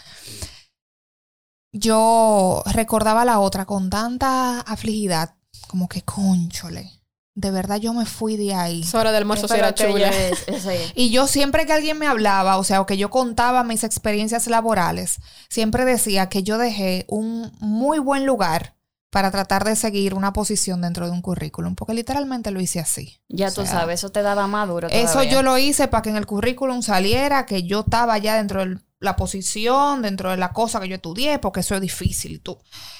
Yo 1.72 2.62
recordaba 2.66 3.22
a 3.22 3.26
la 3.26 3.38
otra 3.40 3.66
con 3.66 3.90
tanta 3.90 4.60
afligidad, 4.60 5.34
como 5.68 5.88
que 5.88 6.02
conchole. 6.02 6.90
De 7.34 7.50
verdad 7.50 7.76
yo 7.76 7.92
me 7.92 8.06
fui 8.06 8.38
de 8.38 8.54
ahí. 8.54 8.82
Hora 8.94 9.10
de 9.12 9.18
almuerzo 9.18 9.46
era 9.54 9.74
chula. 9.74 10.08
es- 10.08 10.48
es. 10.66 10.92
Y 10.94 11.10
yo 11.10 11.26
siempre 11.26 11.66
que 11.66 11.74
alguien 11.74 11.98
me 11.98 12.06
hablaba, 12.06 12.56
o 12.56 12.64
sea, 12.64 12.80
o 12.80 12.86
que 12.86 12.96
yo 12.96 13.10
contaba 13.10 13.62
mis 13.62 13.84
experiencias 13.84 14.46
laborales, 14.46 15.18
siempre 15.50 15.84
decía 15.84 16.30
que 16.30 16.42
yo 16.42 16.56
dejé 16.56 17.04
un 17.08 17.52
muy 17.60 17.98
buen 17.98 18.24
lugar 18.24 18.75
para 19.10 19.30
tratar 19.30 19.64
de 19.64 19.76
seguir 19.76 20.14
una 20.14 20.32
posición 20.32 20.80
dentro 20.82 21.06
de 21.06 21.12
un 21.12 21.22
currículum, 21.22 21.74
porque 21.74 21.94
literalmente 21.94 22.50
lo 22.50 22.60
hice 22.60 22.80
así. 22.80 23.20
Ya 23.28 23.48
O 23.48 23.52
tú 23.52 23.62
sea, 23.62 23.80
sabes, 23.80 24.00
eso 24.00 24.10
te 24.10 24.22
daba 24.22 24.46
más 24.46 24.68
duro. 24.68 24.88
Eso 24.90 25.22
yo 25.22 25.42
lo 25.42 25.58
hice 25.58 25.88
para 25.88 26.02
que 26.02 26.10
en 26.10 26.16
el 26.16 26.26
currículum 26.26 26.82
saliera 26.82 27.46
que 27.46 27.62
yo 27.62 27.80
estaba 27.80 28.18
ya 28.18 28.36
dentro 28.36 28.64
de 28.64 28.78
la 29.00 29.16
posición, 29.16 30.02
dentro 30.02 30.30
de 30.30 30.36
la 30.36 30.52
cosa 30.52 30.80
que 30.80 30.88
yo 30.88 30.96
estudié, 30.96 31.38
porque 31.38 31.60
eso 31.60 31.74
es 31.74 31.80
difícil. 31.80 32.40
Tú. 32.42 32.58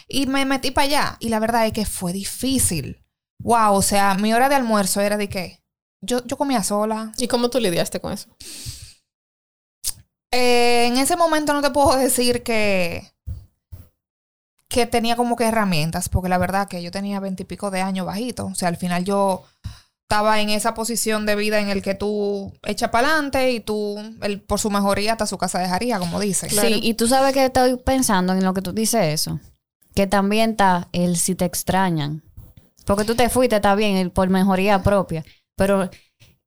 Y 0.08 0.26
me 0.26 0.44
metí 0.44 0.70
para 0.70 0.86
allá. 0.86 1.16
Y 1.20 1.28
la 1.28 1.38
verdad 1.38 1.66
es 1.66 1.72
que 1.72 1.84
fue 1.86 2.12
difícil. 2.12 3.04
Wow, 3.40 3.74
o 3.74 3.82
sea, 3.82 4.14
mi 4.14 4.32
hora 4.32 4.48
de 4.48 4.54
almuerzo 4.54 5.00
era 5.00 5.16
de 5.16 5.28
qué? 5.28 5.62
Yo, 6.00 6.24
yo 6.24 6.36
comía 6.36 6.62
sola. 6.62 7.12
¿Y 7.18 7.28
cómo 7.28 7.50
tú 7.50 7.58
lidiaste 7.58 8.00
con 8.00 8.12
eso? 8.12 8.28
Eh, 10.32 10.86
en 10.86 10.96
ese 10.98 11.16
momento 11.16 11.52
no 11.52 11.62
te 11.62 11.70
puedo 11.70 11.96
decir 11.96 12.42
que 12.42 13.12
que 14.68 14.86
tenía 14.86 15.16
como 15.16 15.36
que 15.36 15.44
herramientas, 15.44 16.08
porque 16.08 16.28
la 16.28 16.38
verdad 16.38 16.68
que 16.68 16.82
yo 16.82 16.90
tenía 16.90 17.20
veintipico 17.20 17.70
de 17.70 17.82
años 17.82 18.06
bajito. 18.06 18.46
O 18.46 18.54
sea, 18.54 18.68
al 18.68 18.76
final 18.76 19.04
yo 19.04 19.44
estaba 20.02 20.40
en 20.40 20.50
esa 20.50 20.74
posición 20.74 21.26
de 21.26 21.34
vida 21.34 21.58
en 21.60 21.68
el 21.68 21.82
que 21.82 21.94
tú 21.94 22.52
echas 22.64 22.90
para 22.90 23.08
adelante 23.08 23.52
y 23.52 23.60
tú, 23.60 23.96
el, 24.22 24.40
por 24.40 24.60
su 24.60 24.70
mejoría, 24.70 25.12
hasta 25.12 25.26
su 25.26 25.36
casa 25.38 25.58
dejaría, 25.58 25.98
como 25.98 26.20
dice. 26.20 26.48
Sí, 26.48 26.80
y 26.82 26.94
tú 26.94 27.08
sabes 27.08 27.32
que 27.32 27.44
estoy 27.44 27.76
pensando 27.76 28.32
en 28.32 28.44
lo 28.44 28.54
que 28.54 28.62
tú 28.62 28.72
dices 28.72 29.02
eso. 29.06 29.40
Que 29.94 30.06
también 30.06 30.50
está 30.50 30.88
el 30.92 31.16
si 31.16 31.34
te 31.34 31.44
extrañan. 31.44 32.22
Porque 32.84 33.04
tú 33.04 33.16
te 33.16 33.28
fuiste, 33.28 33.56
está 33.56 33.74
bien, 33.74 33.96
el 33.96 34.12
por 34.12 34.28
mejoría 34.28 34.82
propia. 34.82 35.24
Pero 35.56 35.90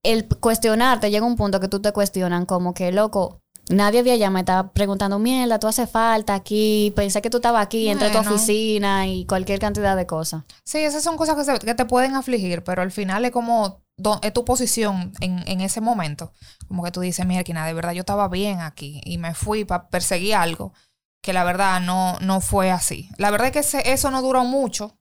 el 0.04 0.28
cuestionarte 0.28 1.12
llega 1.12 1.26
un 1.26 1.36
punto 1.36 1.60
que 1.60 1.68
tú 1.68 1.82
te 1.82 1.92
cuestionan 1.92 2.46
como 2.46 2.74
que, 2.74 2.92
loco, 2.94 3.42
nadie 3.70 4.04
de 4.04 4.12
allá 4.12 4.30
me 4.30 4.42
está 4.42 4.72
preguntando, 4.72 5.18
mierda, 5.20 5.60
tú 5.60 5.68
haces 5.68 5.90
falta 5.90 6.34
aquí, 6.36 6.92
pensé 6.96 7.22
que 7.22 7.30
tú 7.30 7.38
estabas 7.38 7.64
aquí, 7.66 7.88
entre 7.90 8.10
tu 8.10 8.18
oficina 8.34 9.08
y 9.08 9.26
cualquier 9.26 9.60
cantidad 9.60 9.96
de 9.96 10.06
cosas. 10.06 10.44
Sí, 10.66 10.80
esas 10.80 11.04
son 11.04 11.16
cosas 11.18 11.36
que, 11.36 11.44
se- 11.46 11.60
que 11.66 11.74
te 11.76 11.86
pueden 11.86 12.16
afligir, 12.16 12.64
pero 12.64 12.82
al 12.82 12.92
final 12.92 13.24
es 13.26 13.32
como 13.32 13.82
do- 13.96 14.20
es 14.24 14.34
tu 14.34 14.44
posición 14.46 15.14
en, 15.22 15.44
en 15.48 15.62
ese 15.62 15.80
momento. 15.82 16.34
Como 16.68 16.84
que 16.84 16.92
tú 16.92 17.00
dices, 17.02 17.26
que 17.26 17.54
de 17.66 17.74
verdad 17.74 17.94
yo 17.94 18.02
estaba 18.02 18.28
bien 18.28 18.60
aquí 18.60 19.02
y 19.06 19.18
me 19.18 19.34
fui 19.34 19.64
para 19.66 19.90
perseguir 19.90 20.36
algo 20.36 20.74
que 21.22 21.34
la 21.34 21.44
verdad 21.44 21.82
no, 21.82 22.18
no 22.22 22.42
fue 22.42 22.72
así. 22.72 23.10
La 23.18 23.30
verdad 23.32 23.48
es 23.48 23.54
que 23.54 23.60
ese- 23.60 23.92
eso 23.92 24.10
no 24.12 24.22
duró 24.22 24.44
mucho 24.46 24.98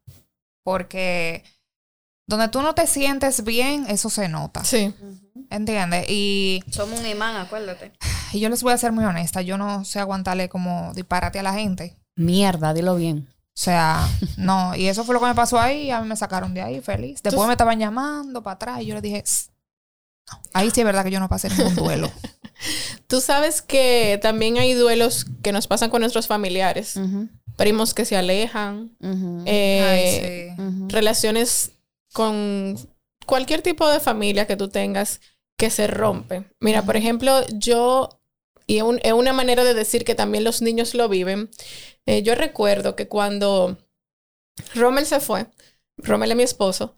porque 0.64 1.44
donde 2.28 2.48
tú 2.48 2.62
no 2.62 2.74
te 2.74 2.86
sientes 2.86 3.42
bien, 3.42 3.86
eso 3.88 4.10
se 4.10 4.28
nota. 4.28 4.62
Sí. 4.62 4.94
¿Entiendes? 5.50 6.04
Y, 6.08 6.62
Somos 6.70 7.00
un 7.00 7.06
imán, 7.06 7.36
acuérdate. 7.36 7.92
y 8.32 8.38
yo 8.40 8.50
les 8.50 8.62
voy 8.62 8.74
a 8.74 8.78
ser 8.78 8.92
muy 8.92 9.04
honesta, 9.04 9.40
yo 9.42 9.56
no 9.58 9.84
sé 9.84 9.98
aguantarle 9.98 10.48
como 10.48 10.92
disparate 10.94 11.38
a 11.38 11.42
la 11.42 11.54
gente. 11.54 11.96
Mierda, 12.14 12.74
dilo 12.74 12.94
bien. 12.96 13.28
O 13.30 13.60
sea, 13.60 14.06
no, 14.36 14.76
y 14.76 14.86
eso 14.88 15.04
fue 15.04 15.14
lo 15.14 15.20
que 15.20 15.26
me 15.26 15.34
pasó 15.34 15.58
ahí, 15.58 15.84
y 15.86 15.90
a 15.90 16.00
mí 16.02 16.06
me 16.08 16.16
sacaron 16.16 16.52
de 16.52 16.60
ahí 16.60 16.80
feliz. 16.82 17.22
Después 17.22 17.46
me 17.46 17.54
estaban 17.54 17.78
llamando 17.80 18.42
para 18.42 18.54
atrás 18.54 18.82
y 18.82 18.86
yo 18.86 18.94
les 18.94 19.02
dije, 19.02 19.24
ahí 20.52 20.70
sí 20.70 20.80
es 20.82 20.86
verdad 20.86 21.04
que 21.04 21.10
yo 21.10 21.20
no 21.20 21.28
pasé 21.30 21.48
ningún 21.48 21.74
duelo. 21.74 22.12
Tú 23.06 23.22
sabes 23.22 23.62
que 23.62 24.18
también 24.20 24.58
hay 24.58 24.74
duelos 24.74 25.24
que 25.42 25.52
nos 25.52 25.66
pasan 25.66 25.88
con 25.88 26.00
nuestros 26.02 26.26
familiares. 26.26 27.00
Primos 27.56 27.94
que 27.94 28.04
se 28.04 28.16
alejan. 28.16 28.90
eh, 29.46 30.52
Ay, 30.54 30.56
sí. 30.56 30.84
Relaciones 30.88 31.72
con 32.18 32.76
cualquier 33.26 33.62
tipo 33.62 33.88
de 33.88 34.00
familia 34.00 34.48
que 34.48 34.56
tú 34.56 34.68
tengas 34.68 35.20
que 35.56 35.70
se 35.70 35.86
rompe. 35.86 36.50
Mira, 36.58 36.82
por 36.82 36.96
ejemplo, 36.96 37.46
yo, 37.54 38.08
y 38.66 38.78
es 38.78 39.12
una 39.12 39.32
manera 39.32 39.62
de 39.62 39.72
decir 39.72 40.04
que 40.04 40.16
también 40.16 40.42
los 40.42 40.60
niños 40.60 40.94
lo 40.94 41.08
viven, 41.08 41.48
eh, 42.06 42.24
yo 42.24 42.34
recuerdo 42.34 42.96
que 42.96 43.06
cuando 43.06 43.78
Rommel 44.74 45.06
se 45.06 45.20
fue, 45.20 45.46
Rommel 45.96 46.32
es 46.32 46.36
mi 46.36 46.42
esposo, 46.42 46.96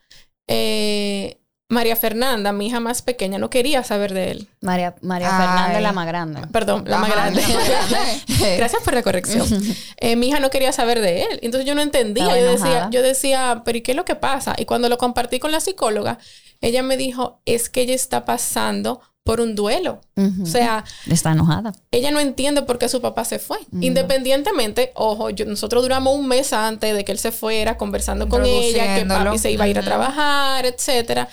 eh, 0.49 1.40
María 1.71 1.95
Fernanda, 1.95 2.51
mi 2.53 2.67
hija 2.67 2.81
más 2.81 3.01
pequeña, 3.01 3.39
no 3.39 3.49
quería 3.49 3.85
saber 3.85 4.13
de 4.13 4.33
él. 4.33 4.49
María, 4.61 4.97
María 5.03 5.31
Fernanda 5.31 5.77
es 5.77 5.83
la 5.83 5.93
más 5.93 6.07
grande. 6.09 6.41
Perdón, 6.53 6.83
la, 6.85 6.99
más 6.99 7.11
grande. 7.11 7.41
Gracias 8.57 8.83
por 8.83 8.93
la 8.93 9.03
corrección. 9.03 9.47
Eh, 10.03 10.17
mi 10.17 10.29
hija 10.29 10.41
no 10.41 10.49
quería 10.49 10.73
saber 10.73 11.01
de 11.01 11.25
él. 11.25 11.41
Entonces 11.43 11.67
yo 11.67 11.75
no 11.75 11.83
entendía. 11.83 12.27
yo 12.39 12.51
decía, 12.51 12.89
yo 12.91 13.03
decía, 13.03 13.63
pero 13.67 13.77
¿y 13.79 13.83
qué 13.83 13.93
es 13.93 13.97
lo 13.97 14.07
que 14.07 14.15
pasa? 14.15 14.55
Y 14.57 14.65
cuando 14.65 14.89
lo 14.89 14.97
compartí 14.97 15.39
con 15.39 15.53
la 15.53 15.61
psicóloga, 15.61 16.19
ella 16.63 16.83
me 16.83 16.97
dijo, 16.97 17.41
es 17.45 17.69
que 17.69 17.83
ella 17.83 17.95
está 17.95 18.25
pasando 18.25 19.01
por 19.25 19.41
un 19.41 19.55
duelo. 19.55 20.01
O 20.43 20.47
sea, 20.47 20.85
está 21.09 21.33
enojada. 21.33 21.73
Ella 21.91 22.11
no 22.11 22.21
entiende 22.21 22.63
por 22.63 22.79
qué 22.79 22.89
su 22.89 23.01
papá 23.01 23.25
se 23.25 23.39
fue. 23.39 23.59
Independientemente, 23.81 24.93
ojo, 24.95 25.31
nosotros 25.47 25.83
duramos 25.83 26.15
un 26.15 26.27
mes 26.27 26.53
antes 26.53 26.95
de 26.95 27.05
que 27.05 27.13
él 27.13 27.19
se 27.19 27.33
fuera 27.33 27.77
conversando 27.77 28.29
con 28.29 28.45
ella, 28.45 28.97
que 28.97 29.07
papi 29.07 29.39
se 29.39 29.51
iba 29.51 29.65
a 29.65 29.69
ir 29.69 29.79
a 29.79 29.83
trabajar, 29.83 30.67
etcétera. 30.67 31.29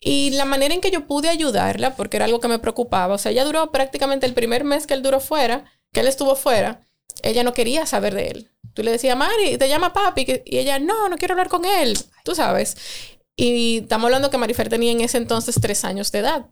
Y 0.00 0.30
la 0.30 0.44
manera 0.44 0.74
en 0.74 0.80
que 0.80 0.90
yo 0.90 1.06
pude 1.06 1.28
ayudarla, 1.28 1.96
porque 1.96 2.16
era 2.16 2.26
algo 2.26 2.40
que 2.40 2.48
me 2.48 2.60
preocupaba, 2.60 3.14
o 3.14 3.18
sea, 3.18 3.32
ella 3.32 3.44
duró 3.44 3.72
prácticamente 3.72 4.26
el 4.26 4.34
primer 4.34 4.62
mes 4.62 4.86
que 4.86 4.94
él 4.94 5.02
duró 5.02 5.18
fuera, 5.18 5.64
que 5.92 6.00
él 6.00 6.06
estuvo 6.06 6.36
fuera, 6.36 6.86
ella 7.22 7.42
no 7.42 7.52
quería 7.52 7.84
saber 7.84 8.14
de 8.14 8.28
él. 8.28 8.50
Tú 8.74 8.84
le 8.84 8.92
decías, 8.92 9.16
Mari, 9.16 9.58
te 9.58 9.68
llama 9.68 9.92
papi, 9.92 10.42
y 10.44 10.58
ella, 10.58 10.78
no, 10.78 11.08
no 11.08 11.18
quiero 11.18 11.32
hablar 11.32 11.48
con 11.48 11.64
él, 11.64 11.98
tú 12.22 12.36
sabes. 12.36 12.76
Y 13.34 13.78
estamos 13.78 14.06
hablando 14.06 14.30
que 14.30 14.38
Marifer 14.38 14.68
tenía 14.68 14.92
en 14.92 15.00
ese 15.00 15.18
entonces 15.18 15.56
tres 15.60 15.84
años 15.84 16.12
de 16.12 16.20
edad. 16.20 16.46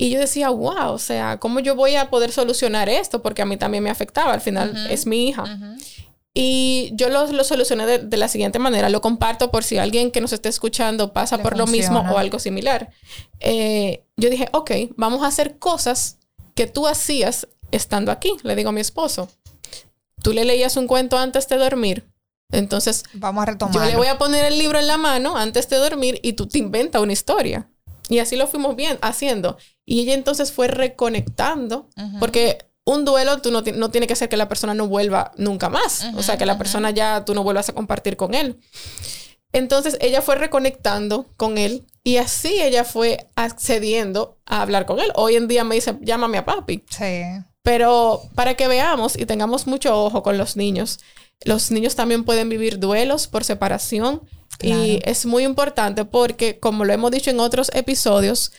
Y 0.00 0.08
yo 0.08 0.18
decía, 0.18 0.48
wow, 0.48 0.92
o 0.92 0.98
sea, 0.98 1.36
¿cómo 1.38 1.60
yo 1.60 1.74
voy 1.74 1.94
a 1.96 2.08
poder 2.08 2.32
solucionar 2.32 2.88
esto? 2.88 3.20
Porque 3.20 3.42
a 3.42 3.44
mí 3.44 3.58
también 3.58 3.84
me 3.84 3.90
afectaba, 3.90 4.32
al 4.32 4.40
final 4.40 4.86
es 4.88 5.04
mi 5.04 5.28
hija. 5.28 5.44
Y 6.32 6.90
yo 6.94 7.10
lo, 7.10 7.26
lo 7.26 7.44
solucioné 7.44 7.98
de, 7.98 8.16
la 8.16 8.28
siguiente 8.28 8.58
manera, 8.58 8.88
lo 8.88 9.02
comparto 9.02 9.50
por 9.50 9.62
si 9.62 9.76
alguien 9.76 10.10
que 10.10 10.22
nos 10.22 10.32
esté 10.32 10.48
escuchando 10.48 11.12
pasa 11.12 11.36
por 11.36 11.58
lo 11.58 11.66
mismo 11.66 12.00
o 12.00 12.16
algo 12.16 12.38
similar. 12.38 12.88
Eh, 13.40 14.02
yo 14.16 14.30
dije, 14.30 14.48
ok, 14.52 14.70
vamos 14.96 15.22
a 15.22 15.26
hacer 15.26 15.58
cosas 15.58 16.16
que 16.54 16.66
tú 16.66 16.86
hacías 16.86 17.46
estando 17.70 18.10
aquí, 18.10 18.32
le 18.42 18.56
digo 18.56 18.70
a 18.70 18.72
mi 18.72 18.80
esposo. 18.80 19.28
Tú 20.22 20.32
le 20.32 20.46
leías 20.46 20.78
un 20.78 20.86
cuento 20.86 21.18
antes 21.18 21.46
de 21.46 21.56
dormir. 21.58 22.06
Entonces, 22.52 23.04
vamos 23.12 23.42
a 23.42 23.46
retomar. 23.46 23.74
Yo 23.74 23.84
le 23.84 23.96
voy 23.98 24.06
a 24.06 24.16
poner 24.16 24.46
el 24.46 24.58
libro 24.58 24.78
en 24.78 24.86
la 24.86 24.96
mano 24.96 25.36
antes 25.36 25.68
de 25.68 25.76
dormir 25.76 26.20
y 26.22 26.32
tú 26.32 26.48
te 26.48 26.56
inventas 26.56 27.02
una 27.02 27.12
historia. 27.12 27.68
Y 28.10 28.18
así 28.18 28.36
lo 28.36 28.48
fuimos 28.48 28.76
bien 28.76 28.98
haciendo. 29.00 29.56
Y 29.86 30.00
ella 30.00 30.14
entonces 30.14 30.52
fue 30.52 30.68
reconectando, 30.68 31.88
porque 32.18 32.58
un 32.84 33.04
duelo 33.04 33.40
tú 33.40 33.50
no, 33.50 33.62
no 33.62 33.90
tiene 33.90 34.06
que 34.06 34.16
ser 34.16 34.28
que 34.28 34.36
la 34.36 34.48
persona 34.48 34.74
no 34.74 34.88
vuelva 34.88 35.32
nunca 35.36 35.68
más. 35.68 36.06
o 36.16 36.22
sea, 36.22 36.36
que 36.36 36.44
la 36.44 36.58
persona 36.58 36.90
ya 36.90 37.24
tú 37.24 37.34
no 37.34 37.44
vuelvas 37.44 37.68
a 37.68 37.72
compartir 37.72 38.16
con 38.16 38.34
él. 38.34 38.58
Entonces 39.52 39.96
ella 40.00 40.22
fue 40.22 40.36
reconectando 40.36 41.26
con 41.36 41.56
él 41.58 41.86
y 42.04 42.16
así 42.16 42.60
ella 42.60 42.84
fue 42.84 43.28
accediendo 43.36 44.38
a 44.44 44.62
hablar 44.62 44.86
con 44.86 44.98
él. 45.00 45.12
Hoy 45.14 45.36
en 45.36 45.48
día 45.48 45.64
me 45.64 45.76
dice, 45.76 45.96
llámame 46.00 46.38
a 46.38 46.44
papi. 46.44 46.84
Sí. 46.88 47.22
Pero 47.62 48.22
para 48.34 48.54
que 48.54 48.68
veamos 48.68 49.18
y 49.18 49.26
tengamos 49.26 49.66
mucho 49.66 50.04
ojo 50.04 50.22
con 50.22 50.38
los 50.38 50.56
niños, 50.56 50.98
los 51.44 51.70
niños 51.70 51.96
también 51.96 52.24
pueden 52.24 52.48
vivir 52.48 52.78
duelos 52.78 53.26
por 53.26 53.44
separación 53.44 54.22
y 54.62 55.00
es 55.04 55.24
muy 55.24 55.44
importante 55.44 56.04
porque, 56.04 56.58
como 56.58 56.84
lo 56.84 56.92
hemos 56.92 57.10
dicho 57.10 57.30
en 57.30 57.40
otros 57.40 57.70
episodios, 57.74 58.52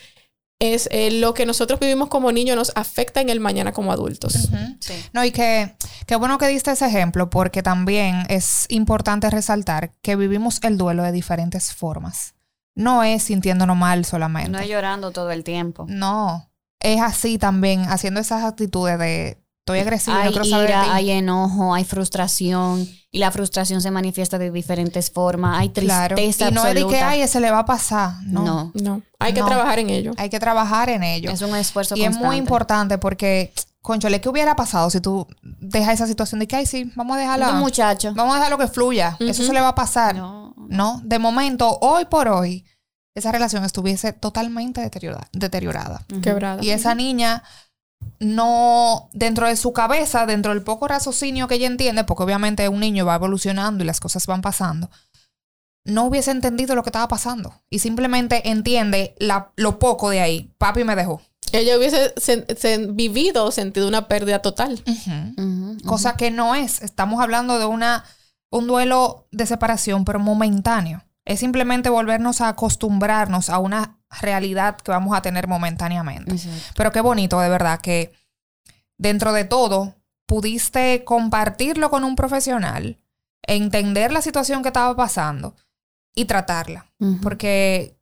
es 0.59 0.87
eh, 0.91 1.11
lo 1.11 1.33
que 1.33 1.45
nosotros 1.45 1.79
vivimos 1.79 2.07
como 2.09 2.31
niños 2.31 2.55
nos 2.55 2.71
afecta 2.75 3.19
en 3.19 3.29
el 3.29 3.39
mañana 3.39 3.71
como 3.71 3.91
adultos. 3.91 4.33
sí. 4.79 4.93
No, 5.11 5.23
y 5.25 5.31
que 5.31 5.75
qué 6.05 6.15
bueno 6.15 6.37
que 6.37 6.47
diste 6.47 6.71
ese 6.71 6.85
ejemplo 6.85 7.29
porque 7.29 7.63
también 7.63 8.23
es 8.29 8.65
importante 8.69 9.29
resaltar 9.29 9.91
que 10.01 10.15
vivimos 10.15 10.59
el 10.63 10.77
duelo 10.77 11.03
de 11.03 11.11
diferentes 11.11 11.73
formas. 11.73 12.35
No 12.75 13.03
es 13.03 13.23
sintiéndonos 13.23 13.75
mal 13.75 14.05
solamente. 14.05 14.51
No 14.51 14.59
es 14.59 14.69
llorando 14.69 15.11
todo 15.11 15.31
el 15.31 15.43
tiempo. 15.43 15.85
No, 15.89 16.51
es 16.79 17.01
así 17.01 17.37
también, 17.37 17.81
haciendo 17.81 18.19
esas 18.19 18.43
actitudes 18.43 18.97
de 18.99 19.40
estoy 19.61 19.79
agresiva, 19.79 20.21
hay 20.21 20.63
ira, 20.63 20.93
hay 20.93 21.11
enojo, 21.11 21.73
hay 21.73 21.83
frustración 21.83 22.87
y 23.11 23.19
la 23.19 23.29
frustración 23.29 23.81
se 23.81 23.91
manifiesta 23.91 24.39
de 24.39 24.49
diferentes 24.49 25.11
formas, 25.11 25.59
hay 25.59 25.69
tristeza 25.69 26.49
Y 26.49 26.51
no 26.51 26.65
es 26.65 26.73
de 26.73 26.87
que 26.87 26.99
ay, 26.99 27.27
se 27.27 27.39
le 27.39 27.51
va 27.51 27.59
a 27.59 27.65
pasar, 27.65 28.15
no. 28.23 28.71
No, 28.73 29.01
hay 29.19 29.33
que 29.33 29.43
trabajar 29.43 29.79
en 29.79 29.89
ello. 29.89 30.13
Hay 30.17 30.29
que 30.29 30.39
trabajar 30.39 30.89
en 30.89 31.03
ello. 31.03 31.29
Es 31.29 31.41
un 31.41 31.55
esfuerzo 31.55 31.95
Y 31.95 32.03
es 32.03 32.17
muy 32.17 32.37
importante 32.37 32.97
porque 32.97 33.53
Conchole, 33.81 34.21
¿qué 34.21 34.29
hubiera 34.29 34.55
pasado 34.55 34.89
si 34.89 34.99
tú 35.01 35.27
dejas 35.41 35.95
esa 35.95 36.07
situación 36.07 36.39
de 36.39 36.47
que, 36.47 36.55
ay, 36.55 36.65
sí, 36.67 36.91
vamos 36.95 37.17
a 37.17 37.19
dejarla. 37.19 37.51
Un 37.51 37.59
muchacho. 37.59 38.13
Vamos 38.13 38.33
a 38.33 38.37
dejarlo 38.37 38.59
que 38.59 38.67
fluya. 38.67 39.17
Eso 39.19 39.43
se 39.43 39.53
le 39.53 39.59
va 39.59 39.69
a 39.69 39.75
pasar. 39.75 40.15
No. 40.15 40.53
no. 40.55 41.01
De 41.03 41.17
momento, 41.17 41.79
hoy 41.81 42.05
por 42.05 42.27
hoy, 42.27 42.63
esa 43.15 43.31
relación 43.31 43.63
estuviese 43.63 44.13
totalmente 44.13 44.81
deteriorada. 44.81 45.27
deteriorada. 45.33 46.05
Quebrada. 46.21 46.63
Y 46.63 46.69
esa 46.69 46.93
niña 46.93 47.43
no, 48.19 49.09
dentro 49.13 49.47
de 49.47 49.55
su 49.55 49.73
cabeza, 49.73 50.25
dentro 50.25 50.53
del 50.53 50.63
poco 50.63 50.87
raciocinio 50.87 51.47
que 51.47 51.55
ella 51.55 51.67
entiende, 51.67 52.03
porque 52.03 52.23
obviamente 52.23 52.69
un 52.69 52.79
niño 52.79 53.05
va 53.05 53.15
evolucionando 53.15 53.83
y 53.83 53.87
las 53.87 53.99
cosas 53.99 54.27
van 54.27 54.41
pasando, 54.41 54.89
no 55.83 56.05
hubiese 56.05 56.31
entendido 56.31 56.75
lo 56.75 56.83
que 56.83 56.89
estaba 56.89 57.07
pasando. 57.07 57.53
Y 57.69 57.79
simplemente 57.79 58.49
entiende 58.49 59.15
la, 59.17 59.51
lo 59.55 59.79
poco 59.79 60.09
de 60.09 60.21
ahí. 60.21 60.53
Papi 60.57 60.83
me 60.83 60.95
dejó. 60.95 61.21
Ella 61.51 61.77
hubiese 61.77 62.13
vivido 62.89 63.45
o 63.45 63.51
sentido 63.51 63.87
una 63.87 64.07
pérdida 64.07 64.39
total. 64.39 64.83
Cosa 65.85 66.15
que 66.15 66.31
no 66.31 66.55
es. 66.55 66.81
Estamos 66.81 67.21
hablando 67.21 67.59
de 67.59 67.65
una, 67.65 68.05
un 68.51 68.67
duelo 68.67 69.27
de 69.31 69.45
separación, 69.45 70.05
pero 70.05 70.19
momentáneo. 70.19 71.03
Es 71.25 71.39
simplemente 71.39 71.89
volvernos 71.89 72.41
a 72.41 72.49
acostumbrarnos 72.49 73.49
a 73.49 73.59
una 73.59 74.00
realidad 74.19 74.77
que 74.77 74.91
vamos 74.91 75.15
a 75.15 75.21
tener 75.21 75.47
momentáneamente. 75.47 76.35
Pero 76.75 76.91
qué 76.91 77.01
bonito, 77.01 77.39
de 77.39 77.49
verdad, 77.49 77.79
que 77.79 78.11
dentro 78.97 79.33
de 79.33 79.45
todo 79.45 79.95
pudiste 80.25 81.03
compartirlo 81.03 81.89
con 81.89 82.03
un 82.03 82.15
profesional, 82.15 82.99
entender 83.43 84.11
la 84.11 84.21
situación 84.21 84.61
que 84.61 84.69
estaba 84.69 84.95
pasando 84.95 85.55
y 86.15 86.25
tratarla. 86.25 86.91
Porque 87.21 87.97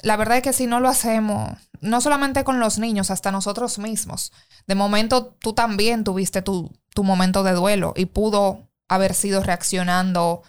la 0.00 0.16
verdad 0.16 0.38
es 0.38 0.42
que 0.42 0.52
si 0.52 0.66
no 0.66 0.80
lo 0.80 0.88
hacemos, 0.88 1.50
no 1.80 2.00
solamente 2.00 2.44
con 2.44 2.60
los 2.60 2.78
niños, 2.78 3.10
hasta 3.10 3.32
nosotros 3.32 3.78
mismos, 3.78 4.32
de 4.66 4.74
momento 4.74 5.26
tú 5.40 5.52
también 5.52 6.04
tuviste 6.04 6.42
tu, 6.42 6.72
tu 6.94 7.04
momento 7.04 7.42
de 7.42 7.52
duelo 7.52 7.92
y 7.96 8.06
pudo 8.06 8.68
haber 8.88 9.14
sido 9.14 9.42
reaccionando 9.42 10.42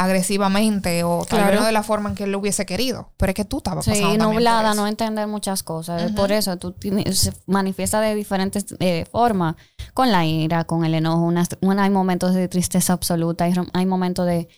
agresivamente 0.00 1.04
o 1.04 1.26
tal 1.28 1.44
vez 1.44 1.60
no 1.60 1.66
de 1.66 1.72
la 1.72 1.82
forma 1.82 2.08
en 2.08 2.14
que 2.14 2.24
él 2.24 2.32
lo 2.32 2.38
hubiese 2.38 2.64
querido. 2.64 3.10
Pero 3.18 3.30
es 3.30 3.36
que 3.36 3.44
tú 3.44 3.58
estabas 3.58 3.84
pasando 3.84 4.12
Sí, 4.12 4.18
nublada, 4.18 4.74
no 4.74 4.86
entender 4.86 5.26
muchas 5.26 5.62
cosas. 5.62 6.12
Por 6.12 6.32
eso 6.32 6.56
tú 6.56 6.74
se 7.12 7.32
manifiesta 7.46 8.00
de 8.00 8.14
diferentes 8.14 8.64
eh, 8.78 9.04
formas. 9.10 9.56
Con 9.92 10.10
la 10.10 10.24
ira, 10.24 10.64
con 10.64 10.84
el 10.86 10.94
enojo. 10.94 11.30
hay 11.78 11.90
momentos 11.90 12.34
de 12.34 12.48
tristeza 12.48 12.94
absoluta, 12.94 13.44
hay, 13.44 13.52
hay 13.74 13.86
momentos 13.86 14.26
de, 14.26 14.48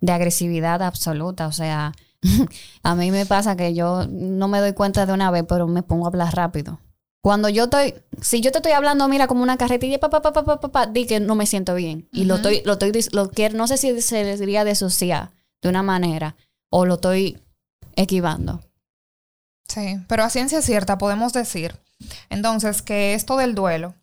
de 0.00 0.12
agresividad 0.12 0.82
absoluta. 0.82 1.46
O 1.46 1.52
sea, 1.52 1.92
a 2.82 2.94
mí 2.94 3.10
me 3.10 3.24
pasa 3.24 3.56
que 3.56 3.72
yo 3.74 4.06
no 4.06 4.48
me 4.48 4.60
doy 4.60 4.74
cuenta 4.74 5.06
de 5.06 5.14
una 5.14 5.30
vez, 5.30 5.44
pero 5.48 5.66
me 5.66 5.82
pongo 5.82 6.04
a 6.04 6.08
hablar 6.08 6.34
rápido. 6.34 6.78
Cuando 7.22 7.48
yo 7.48 7.64
estoy, 7.64 7.94
si 8.22 8.40
yo 8.40 8.50
te 8.50 8.58
estoy 8.58 8.72
hablando, 8.72 9.06
mira, 9.08 9.26
como 9.26 9.42
una 9.42 9.58
carretilla, 9.58 10.00
pa, 10.00 10.08
pa, 10.08 10.22
pa, 10.22 10.86
di 10.86 11.06
que 11.06 11.20
no 11.20 11.34
me 11.34 11.46
siento 11.46 11.74
bien. 11.74 12.08
Y 12.12 12.24
lo 12.24 12.36
estoy, 12.36 12.62
lo 12.64 12.74
estoy, 12.74 12.92
lo 13.12 13.30
quiero, 13.30 13.58
no 13.58 13.66
sé 13.66 13.76
si 13.76 14.00
se 14.00 14.24
les 14.24 14.40
diría 14.40 14.64
disociar 14.64 15.30
de 15.60 15.68
una 15.68 15.82
manera 15.82 16.36
o 16.70 16.86
lo 16.86 16.94
estoy 16.94 17.38
equivando. 17.96 18.62
Sí, 19.68 19.98
pero 20.08 20.24
a 20.24 20.30
ciencia 20.30 20.62
cierta 20.62 20.98
podemos 20.98 21.32
decir 21.32 21.78
entonces 22.28 22.82
que 22.82 23.14
esto 23.14 23.36
del 23.36 23.54
duelo, 23.54 23.94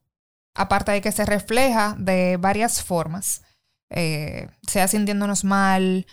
aparte 0.56 0.91
de 0.91 1.01
que 1.01 1.12
se 1.12 1.25
refleja 1.25 1.95
de 1.97 2.38
varias 2.38 2.84
formas, 2.84 3.41
eh, 3.89 4.49
sea 4.67 4.88
sintiéndonos 4.88 5.43
mal, 5.43 6.06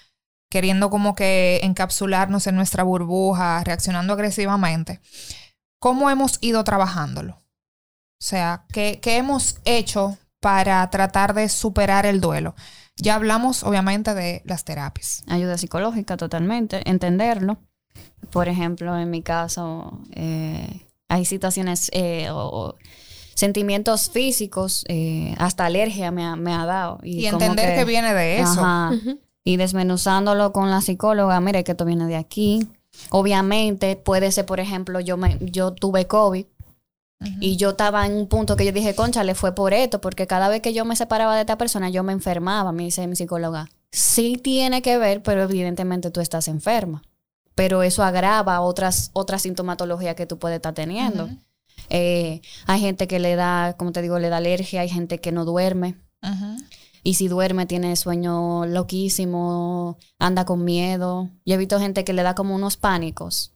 queriendo 0.51 0.91
como 0.91 1.15
que 1.15 1.61
encapsularnos 1.63 2.47
en 2.47 2.57
nuestra 2.57 2.85
burbuja, 2.85 3.63
reaccionando 3.65 4.13
agresivamente, 4.13 5.01
¿cómo 5.85 6.09
hemos 6.09 6.39
ido 6.41 6.65
trabajándolo? 6.65 7.35
O 7.35 8.25
sea, 8.27 8.65
¿qué, 8.73 8.99
hemos 9.05 9.57
hecho 9.67 10.17
para 10.41 10.89
tratar 10.89 11.35
de 11.35 11.51
superar 11.51 12.07
el 12.07 12.23
duelo? 12.23 12.55
Ya 12.97 13.17
hablamos, 13.17 13.63
obviamente, 13.65 14.15
de 14.15 14.41
las 14.47 14.65
terapias. 14.65 15.23
Ayuda 15.27 15.59
psicológica, 15.59 16.17
totalmente, 16.17 16.81
entenderlo. 16.89 17.59
Por 18.31 18.49
ejemplo, 18.49 18.99
en 18.99 19.11
mi 19.11 19.21
caso, 19.21 20.01
eh, 20.13 20.87
hay 21.09 21.27
situaciones 21.27 21.91
eh, 21.93 22.29
o 22.31 22.77
sentimientos 23.35 24.09
físicos, 24.09 24.87
eh, 24.89 25.35
hasta 25.37 25.67
alergia 25.67 26.11
me 26.11 26.25
ha, 26.25 26.65
dado. 26.65 26.99
Y, 27.03 27.27
entender 27.27 27.77
que, 27.77 27.85
viene 27.85 28.15
de 28.15 28.41
eso. 28.41 28.91
Y 29.45 29.59
desmenuzándolo 29.59 30.51
con 30.55 30.71
la 30.71 30.81
psicóloga, 30.81 31.39
mire 31.43 31.63
que 31.63 31.73
esto 31.73 31.85
viene 31.85 32.07
de 32.07 32.17
aquí 32.17 32.71
Obviamente 33.11 33.97
puede 33.97 34.33
ser, 34.33 34.47
por 34.47 34.61
ejemplo, 34.61 35.01
yo, 35.01 35.17
me, 35.17 35.39
yo 35.41 35.73
tuve 35.73 36.07
COVID 36.07 36.47
y 37.41 37.57
yo 37.57 37.71
estaba 37.71 38.05
en 38.07 38.13
un 38.13 38.29
punto 38.29 38.57
que 38.57 38.65
yo 38.67 38.73
dije, 38.73 38.95
concha, 38.95 39.25
le 39.25 39.35
fue 39.35 39.55
por 39.55 39.73
esto, 39.73 40.01
porque 40.01 40.27
cada 40.27 40.49
vez 40.49 40.61
que 40.61 40.75
yo 40.75 40.85
me 40.85 40.97
separaba 40.97 41.35
de 41.35 41.43
esta 41.43 41.57
persona, 41.57 41.89
yo 41.89 42.03
me 42.03 42.13
enfermaba, 42.13 42.73
me 42.73 42.85
dice 42.85 43.07
mi 43.07 43.17
psicóloga. 43.17 43.71
Sí 43.93 44.37
tiene 44.43 44.83
que 44.83 44.99
ver, 44.99 45.23
pero 45.23 45.43
evidentemente 45.43 46.11
tú 46.11 46.21
estás 46.21 46.49
enferma. 46.49 47.03
Pero 47.55 47.83
eso 47.83 48.03
agrava 48.03 48.61
otras, 48.61 49.11
otras 49.13 49.43
sintomatologías 49.43 50.17
que 50.17 50.27
tú 50.27 50.39
puedes 50.39 50.57
estar 50.57 50.75
teniendo. 50.75 51.31
Eh, 51.89 52.41
hay 52.67 52.81
gente 52.81 53.07
que 53.07 53.21
le 53.21 53.37
da, 53.37 53.75
como 53.77 53.93
te 53.93 54.03
digo, 54.03 54.19
le 54.19 54.29
da 54.29 54.39
alergia, 54.39 54.81
hay 54.81 54.89
gente 54.89 55.21
que 55.21 55.33
no 55.33 55.45
duerme. 55.45 55.97
Y 57.07 57.15
si 57.15 57.29
duerme, 57.29 57.67
tiene 57.67 57.95
sueño 57.97 58.65
loquísimo, 58.65 59.99
anda 60.19 60.47
con 60.47 60.65
miedo. 60.65 61.29
Yo 61.45 61.55
he 61.55 61.59
visto 61.59 61.79
gente 61.79 62.03
que 62.03 62.15
le 62.15 62.23
da 62.23 62.35
como 62.35 62.55
unos 62.55 62.79
pánicos. 62.79 63.53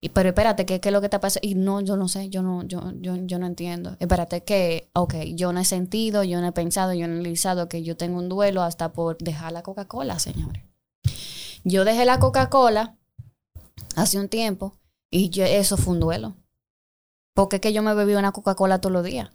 Y, 0.00 0.10
pero 0.10 0.28
espérate, 0.28 0.64
¿qué, 0.66 0.80
¿qué, 0.80 0.90
es 0.90 0.92
lo 0.92 1.00
que 1.00 1.08
te 1.08 1.18
pasa? 1.18 1.40
Y 1.42 1.56
no, 1.56 1.80
yo 1.80 1.96
no 1.96 2.06
sé, 2.06 2.28
yo 2.28 2.42
no, 2.42 2.62
yo, 2.62 2.92
yo, 3.00 3.16
yo 3.16 3.40
no 3.40 3.46
entiendo. 3.46 3.96
Espérate, 3.98 4.44
que, 4.44 4.88
ok, 4.94 5.14
yo 5.34 5.52
no 5.52 5.58
he 5.58 5.64
sentido, 5.64 6.22
yo 6.22 6.40
no 6.40 6.46
he 6.46 6.52
pensado, 6.52 6.92
yo 6.92 7.08
no 7.08 7.14
he 7.14 7.16
analizado 7.18 7.68
que 7.68 7.82
yo 7.82 7.96
tengo 7.96 8.18
un 8.18 8.28
duelo 8.28 8.62
hasta 8.62 8.92
por 8.92 9.18
dejar 9.18 9.50
la 9.50 9.64
Coca-Cola, 9.64 10.20
señores. 10.20 10.62
Yo 11.64 11.84
dejé 11.84 12.04
la 12.04 12.20
Coca-Cola 12.20 12.96
hace 13.96 14.18
un 14.18 14.28
tiempo 14.28 14.76
y 15.10 15.30
yo, 15.30 15.44
eso 15.44 15.76
fue 15.76 15.94
un 15.94 16.00
duelo. 16.00 16.36
Porque 17.34 17.56
es 17.56 17.62
que 17.62 17.72
yo 17.72 17.82
me 17.82 17.94
bebí 17.94 18.14
una 18.14 18.30
Coca-Cola 18.30 18.80
todos 18.80 18.92
los 18.92 19.04
días. 19.04 19.30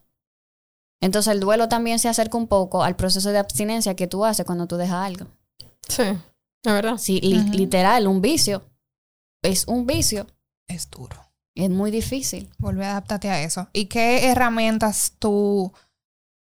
Entonces 1.01 1.33
el 1.33 1.39
duelo 1.39 1.69
también 1.69 1.99
se 1.99 2.09
acerca 2.09 2.37
un 2.37 2.47
poco 2.47 2.83
al 2.83 2.95
proceso 2.95 3.31
de 3.31 3.37
abstinencia 3.37 3.95
que 3.95 4.07
tú 4.07 4.25
haces 4.25 4.45
cuando 4.45 4.67
tú 4.67 4.77
dejas 4.77 5.05
algo. 5.05 5.27
Sí, 5.87 6.03
la 6.63 6.73
verdad. 6.73 6.97
Sí, 6.97 7.21
li 7.21 7.41
literal, 7.51 8.07
un 8.07 8.21
vicio. 8.21 8.63
Es 9.43 9.67
un 9.67 9.85
vicio 9.85 10.27
es 10.67 10.89
duro. 10.89 11.15
Es 11.55 11.69
muy 11.69 11.91
difícil. 11.91 12.49
Volver 12.57 12.85
a 12.85 12.91
adaptarte 12.91 13.29
a 13.29 13.41
eso. 13.41 13.67
¿Y 13.73 13.85
qué 13.85 14.27
herramientas 14.27 15.13
tú 15.17 15.73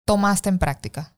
tomaste 0.06 0.50
en 0.50 0.60
práctica? 0.60 1.16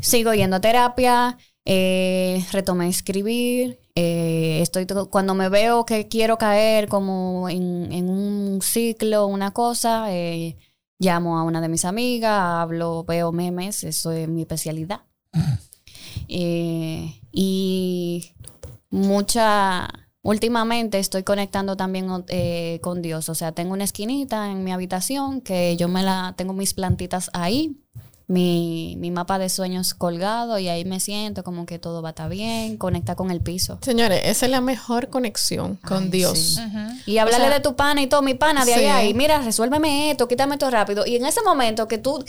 Sigo 0.00 0.34
yendo 0.34 0.56
a 0.56 0.60
terapia, 0.60 1.38
eh, 1.64 2.44
retomé 2.52 2.88
escribir. 2.88 3.80
Eh, 3.94 4.58
estoy 4.60 4.86
cuando 5.10 5.34
me 5.34 5.48
veo 5.48 5.86
que 5.86 6.08
quiero 6.08 6.36
caer 6.36 6.88
como 6.88 7.48
en, 7.48 7.90
en 7.92 8.10
un 8.10 8.60
ciclo, 8.60 9.26
una 9.26 9.52
cosa, 9.52 10.12
eh, 10.12 10.58
llamo 10.98 11.38
a 11.38 11.42
una 11.42 11.60
de 11.60 11.68
mis 11.68 11.84
amigas, 11.84 12.40
hablo, 12.40 13.04
veo 13.04 13.32
memes, 13.32 13.84
eso 13.84 14.12
es 14.12 14.28
mi 14.28 14.42
especialidad. 14.42 15.00
Eh, 16.28 17.20
y 17.30 18.32
mucha 18.90 20.06
Últimamente 20.26 20.98
estoy 20.98 21.22
conectando 21.22 21.76
también 21.76 22.08
eh, 22.26 22.80
con 22.82 23.00
Dios, 23.00 23.28
o 23.28 23.36
sea, 23.36 23.52
tengo 23.52 23.74
una 23.74 23.84
esquinita 23.84 24.50
en 24.50 24.64
mi 24.64 24.72
habitación 24.72 25.40
que 25.40 25.76
yo 25.76 25.86
me 25.86 26.02
la 26.02 26.34
tengo 26.36 26.52
mis 26.52 26.74
plantitas 26.74 27.30
ahí, 27.32 27.80
mi, 28.28 28.96
mi 28.98 29.10
mapa 29.10 29.38
de 29.38 29.48
sueños 29.48 29.94
colgado 29.94 30.58
y 30.58 30.68
ahí 30.68 30.84
me 30.84 30.98
siento 30.98 31.44
como 31.44 31.64
que 31.64 31.78
todo 31.78 32.02
va 32.02 32.08
a 32.08 32.10
estar 32.10 32.28
bien, 32.28 32.76
conecta 32.76 33.14
con 33.14 33.30
el 33.30 33.40
piso. 33.40 33.78
Señores, 33.82 34.22
esa 34.24 34.46
es 34.46 34.52
la 34.52 34.60
mejor 34.60 35.08
conexión 35.10 35.76
con 35.76 36.10
Dios. 36.10 36.60
Y 37.06 37.18
hablarle 37.18 37.50
de 37.50 37.60
tu 37.60 37.76
pana 37.76 38.02
y 38.02 38.08
todo, 38.08 38.22
mi 38.22 38.34
pana 38.34 38.64
de 38.64 38.74
allá, 38.74 39.04
y 39.04 39.14
mira, 39.14 39.40
resuélveme 39.40 40.10
esto, 40.10 40.26
quítame 40.26 40.54
esto 40.54 40.70
rápido. 40.70 41.06
Y 41.06 41.16
en 41.16 41.26
ese 41.26 41.42
momento 41.42 41.86
que 41.86 41.98
tú 41.98 42.24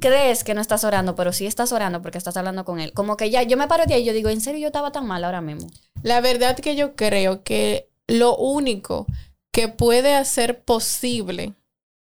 crees 0.00 0.42
que 0.42 0.54
no 0.54 0.60
estás 0.60 0.82
orando, 0.82 1.14
pero 1.14 1.32
sí 1.32 1.46
estás 1.46 1.70
orando 1.72 2.02
porque 2.02 2.18
estás 2.18 2.36
hablando 2.36 2.64
con 2.64 2.80
él, 2.80 2.92
como 2.92 3.16
que 3.16 3.30
ya 3.30 3.42
yo 3.44 3.56
me 3.56 3.68
paro 3.68 3.86
de 3.86 3.94
ahí 3.94 4.02
y 4.02 4.06
yo 4.06 4.12
digo, 4.12 4.28
¿en 4.30 4.40
serio 4.40 4.60
yo 4.60 4.66
estaba 4.68 4.90
tan 4.90 5.06
mal 5.06 5.22
ahora 5.22 5.40
mismo? 5.40 5.68
La 6.02 6.20
verdad 6.20 6.56
que 6.56 6.74
yo 6.74 6.96
creo 6.96 7.44
que 7.44 7.88
lo 8.08 8.36
único 8.36 9.06
que 9.52 9.68
puede 9.68 10.14
hacer 10.14 10.62
posible 10.64 11.54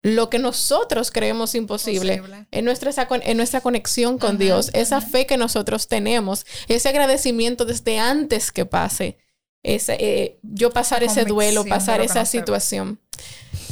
lo 0.05 0.29
que 0.29 0.39
nosotros 0.39 1.11
creemos 1.11 1.55
imposible 1.55 2.23
en 2.51 2.65
nuestra, 2.67 3.09
en 3.23 3.37
nuestra 3.39 3.63
conexión 3.63 4.19
con 4.19 4.37
Dios, 4.37 4.71
esa 4.75 5.01
fe 5.01 5.25
que 5.25 5.39
nosotros 5.39 5.89
tenemos, 5.89 6.45
ese 6.69 6.91
agradecimiento 6.91 7.65
desde 7.65 7.99
antes 7.99 8.53
que 8.53 8.67
pase, 8.67 9.17
ese, 9.63 9.97
eh, 9.99 10.39
yo 10.43 10.73
pasar 10.73 11.03
ese 11.03 11.25
duelo, 11.25 11.65
pasar 11.65 12.03
esa 12.03 12.27
situación. 12.27 13.01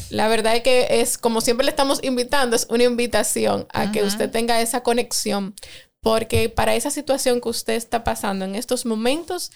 La 0.09 0.27
verdad 0.27 0.57
es 0.57 0.62
que 0.62 0.87
es 1.03 1.18
como 1.18 1.42
siempre 1.42 1.66
le 1.66 1.71
estamos 1.71 2.03
invitando, 2.03 2.57
es 2.57 2.66
una 2.71 2.85
invitación 2.85 3.66
a 3.71 3.92
que 3.92 4.03
usted 4.03 4.31
tenga 4.31 4.59
esa 4.62 4.83
conexión, 4.83 5.55
porque 6.01 6.49
para 6.49 6.75
esa 6.75 6.90
situación 6.90 7.42
que 7.42 7.51
usted 7.51 7.75
está 7.75 8.05
pasando 8.05 8.47
en 8.47 8.55
estos 8.55 8.87
momentos 8.87 9.53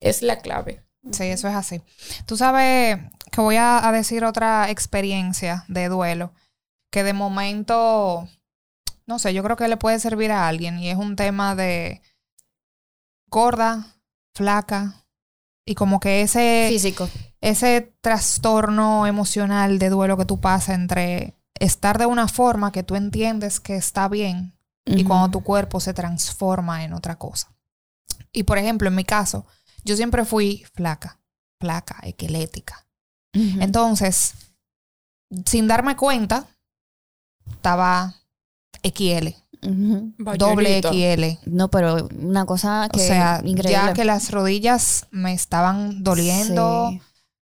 es 0.00 0.22
la 0.22 0.40
clave. 0.40 0.82
Sí, 1.12 1.22
eso 1.22 1.46
es 1.46 1.54
así. 1.54 1.82
Tú 2.26 2.36
sabes 2.36 2.98
que 3.36 3.42
voy 3.42 3.56
a, 3.56 3.92
decir 3.92 4.24
otra 4.24 4.70
experiencia 4.70 5.66
de 5.68 5.90
duelo 5.90 6.32
que 6.90 7.04
de 7.04 7.12
momento, 7.12 8.26
no 9.04 9.18
sé, 9.18 9.34
yo 9.34 9.42
creo 9.42 9.58
que 9.58 9.68
le 9.68 9.76
puede 9.76 10.00
servir 10.00 10.32
a 10.32 10.48
alguien 10.48 10.78
y 10.78 10.88
es 10.88 10.96
un 10.96 11.16
tema 11.16 11.54
de 11.54 12.00
gorda, 13.28 13.98
flaca 14.34 15.04
y 15.66 15.74
como 15.74 16.00
que 16.00 16.22
ese 16.22 16.68
físico, 16.70 17.10
ese 17.42 17.94
trastorno 18.00 19.06
emocional 19.06 19.78
de 19.78 19.90
duelo 19.90 20.16
que 20.16 20.24
tú 20.24 20.40
pasas 20.40 20.74
entre 20.74 21.34
estar 21.60 21.98
de 21.98 22.06
una 22.06 22.28
forma 22.28 22.72
que 22.72 22.84
tú 22.84 22.96
entiendes 22.96 23.60
que 23.60 23.76
está 23.76 24.08
bien 24.08 24.54
y 24.86 25.04
cuando 25.04 25.28
tu 25.28 25.44
cuerpo 25.44 25.78
se 25.80 25.92
transforma 25.92 26.84
en 26.84 26.94
otra 26.94 27.16
cosa. 27.16 27.54
Y 28.32 28.44
por 28.44 28.56
ejemplo, 28.56 28.88
en 28.88 28.94
mi 28.94 29.04
caso, 29.04 29.44
yo 29.84 29.94
siempre 29.94 30.24
fui 30.24 30.64
flaca, 30.72 31.20
flaca, 31.60 31.98
esquelética. 32.02 32.85
Entonces, 33.60 34.34
sin 35.44 35.66
darme 35.66 35.96
cuenta, 35.96 36.46
estaba 37.50 38.14
XL. 38.82 39.28
Doble 40.36 40.82
XL. 40.82 41.50
No, 41.50 41.68
pero 41.68 42.08
una 42.18 42.46
cosa 42.46 42.88
que. 42.92 43.00
O 43.00 43.02
sea, 43.02 43.42
ya 43.42 43.92
que 43.92 44.04
las 44.04 44.30
rodillas 44.30 45.06
me 45.10 45.32
estaban 45.32 46.02
doliendo 46.04 46.90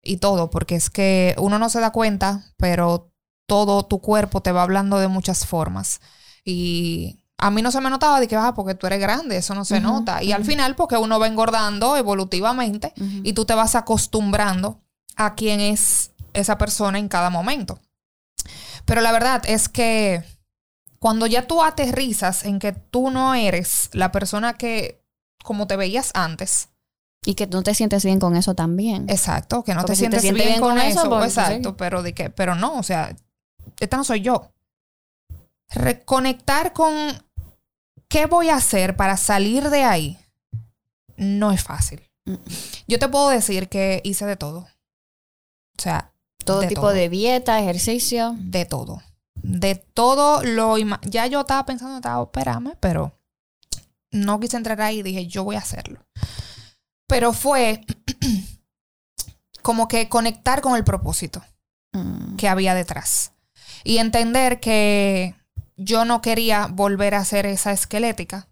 y 0.02 0.16
todo, 0.16 0.50
porque 0.50 0.76
es 0.76 0.90
que 0.90 1.34
uno 1.38 1.58
no 1.58 1.68
se 1.68 1.80
da 1.80 1.92
cuenta, 1.92 2.44
pero 2.56 3.12
todo 3.46 3.84
tu 3.84 4.00
cuerpo 4.00 4.40
te 4.40 4.52
va 4.52 4.62
hablando 4.62 4.98
de 4.98 5.08
muchas 5.08 5.46
formas. 5.46 6.00
Y 6.44 7.24
a 7.36 7.50
mí 7.50 7.62
no 7.62 7.70
se 7.70 7.80
me 7.80 7.90
notaba 7.90 8.20
de 8.20 8.28
que, 8.28 8.36
ah, 8.36 8.54
porque 8.54 8.74
tú 8.74 8.86
eres 8.86 9.00
grande, 9.00 9.36
eso 9.36 9.54
no 9.54 9.64
se 9.64 9.80
nota. 9.80 10.22
Y 10.22 10.32
al 10.32 10.44
final, 10.44 10.76
porque 10.76 10.96
uno 10.96 11.18
va 11.18 11.26
engordando 11.26 11.96
evolutivamente 11.96 12.92
y 12.96 13.32
tú 13.32 13.44
te 13.44 13.54
vas 13.54 13.74
acostumbrando 13.74 14.80
a 15.16 15.34
quién 15.34 15.60
es 15.60 16.12
esa 16.32 16.58
persona 16.58 16.98
en 16.98 17.08
cada 17.08 17.30
momento. 17.30 17.80
Pero 18.84 19.00
la 19.00 19.12
verdad 19.12 19.42
es 19.46 19.68
que 19.68 20.24
cuando 20.98 21.26
ya 21.26 21.46
tú 21.46 21.62
aterrizas 21.62 22.44
en 22.44 22.58
que 22.58 22.72
tú 22.72 23.10
no 23.10 23.34
eres 23.34 23.90
la 23.92 24.12
persona 24.12 24.54
que, 24.54 25.02
como 25.44 25.66
te 25.66 25.76
veías 25.76 26.10
antes, 26.14 26.68
y 27.22 27.34
que 27.34 27.46
no 27.46 27.62
te 27.62 27.74
sientes 27.74 28.04
bien 28.04 28.18
con 28.18 28.34
eso 28.34 28.54
también. 28.54 29.06
Exacto, 29.10 29.62
que 29.62 29.74
no 29.74 29.84
te 29.84 29.94
sientes, 29.94 30.22
bien, 30.22 30.58
con, 30.58 30.78
eso. 30.78 31.08
Pues, 31.08 31.36
exacto, 31.36 31.76
pero 31.76 32.02
de 32.02 32.14
que, 32.14 32.30
pero 32.30 32.54
no, 32.54 32.78
o 32.78 32.82
sea, 32.82 33.14
esta 33.78 33.98
no 33.98 34.04
soy 34.04 34.22
yo. 34.22 34.50
Reconectar 35.68 36.72
con 36.72 36.92
¿Qué 38.10 38.26
voy 38.26 38.48
a 38.48 38.56
hacer 38.56 38.96
para 38.96 39.16
salir 39.16 39.70
de 39.70 39.84
ahí? 39.84 40.18
No 41.16 41.52
es 41.52 41.62
fácil. 41.62 42.02
Mm. 42.24 42.34
Yo 42.88 42.98
te 42.98 43.08
puedo 43.08 43.28
decir 43.28 43.68
que 43.68 44.00
hice 44.02 44.26
de 44.26 44.36
todo. 44.36 44.66
O 45.80 45.82
sea, 45.82 46.12
todo 46.44 46.68
tipo 46.68 46.92
de 46.92 47.08
dieta, 47.08 47.58
ejercicio. 47.58 48.36
De 48.38 48.66
todo. 48.66 49.02
De 49.34 49.76
todo 49.76 50.42
lo... 50.42 50.76
Ya 51.06 51.26
yo 51.26 51.40
estaba 51.40 51.64
pensando, 51.64 51.96
estaba, 51.96 52.22
espérame, 52.22 52.74
pero 52.80 53.18
no 54.10 54.38
quise 54.40 54.58
entrar 54.58 54.78
ahí 54.82 54.98
y 54.98 55.02
dije, 55.02 55.26
yo 55.26 55.42
voy 55.42 55.56
a 55.56 55.60
hacerlo. 55.60 56.04
Pero 57.06 57.32
fue 57.32 57.80
como 59.62 59.88
que 59.88 60.10
conectar 60.10 60.60
con 60.60 60.76
el 60.76 60.84
propósito 60.84 61.42
mm. 61.92 62.36
que 62.36 62.46
había 62.46 62.74
detrás. 62.74 63.32
Y 63.82 63.96
entender 63.96 64.60
que 64.60 65.34
yo 65.78 66.04
no 66.04 66.20
quería 66.20 66.66
volver 66.66 67.14
a 67.14 67.24
ser 67.24 67.46
esa 67.46 67.72
esquelética 67.72 68.48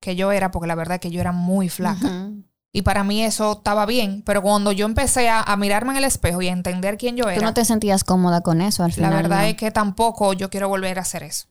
que 0.00 0.16
yo 0.16 0.32
era, 0.32 0.50
porque 0.50 0.68
la 0.68 0.74
verdad 0.74 0.94
es 0.94 1.00
que 1.02 1.10
yo 1.10 1.20
era 1.20 1.32
muy 1.32 1.68
flaca. 1.68 2.30
Y 2.76 2.82
para 2.82 3.04
mí 3.04 3.24
eso 3.24 3.52
estaba 3.52 3.86
bien, 3.86 4.22
pero 4.26 4.42
cuando 4.42 4.70
yo 4.70 4.84
empecé 4.84 5.30
a, 5.30 5.56
mirarme 5.56 5.92
en 5.92 5.96
el 5.96 6.04
espejo 6.04 6.42
y 6.42 6.48
a 6.48 6.52
entender 6.52 6.98
quién 6.98 7.16
yo 7.16 7.24
era. 7.26 7.38
Tú 7.38 7.42
no 7.46 7.54
te 7.54 7.64
sentías 7.64 8.04
cómoda 8.04 8.42
con 8.42 8.60
eso 8.60 8.84
al 8.84 8.92
final. 8.92 9.12
La 9.12 9.16
verdad 9.16 9.48
es 9.48 9.56
que 9.56 9.70
tampoco 9.70 10.34
yo 10.34 10.50
quiero 10.50 10.68
volver 10.68 10.98
a 10.98 11.00
hacer 11.00 11.22
eso. 11.22 11.46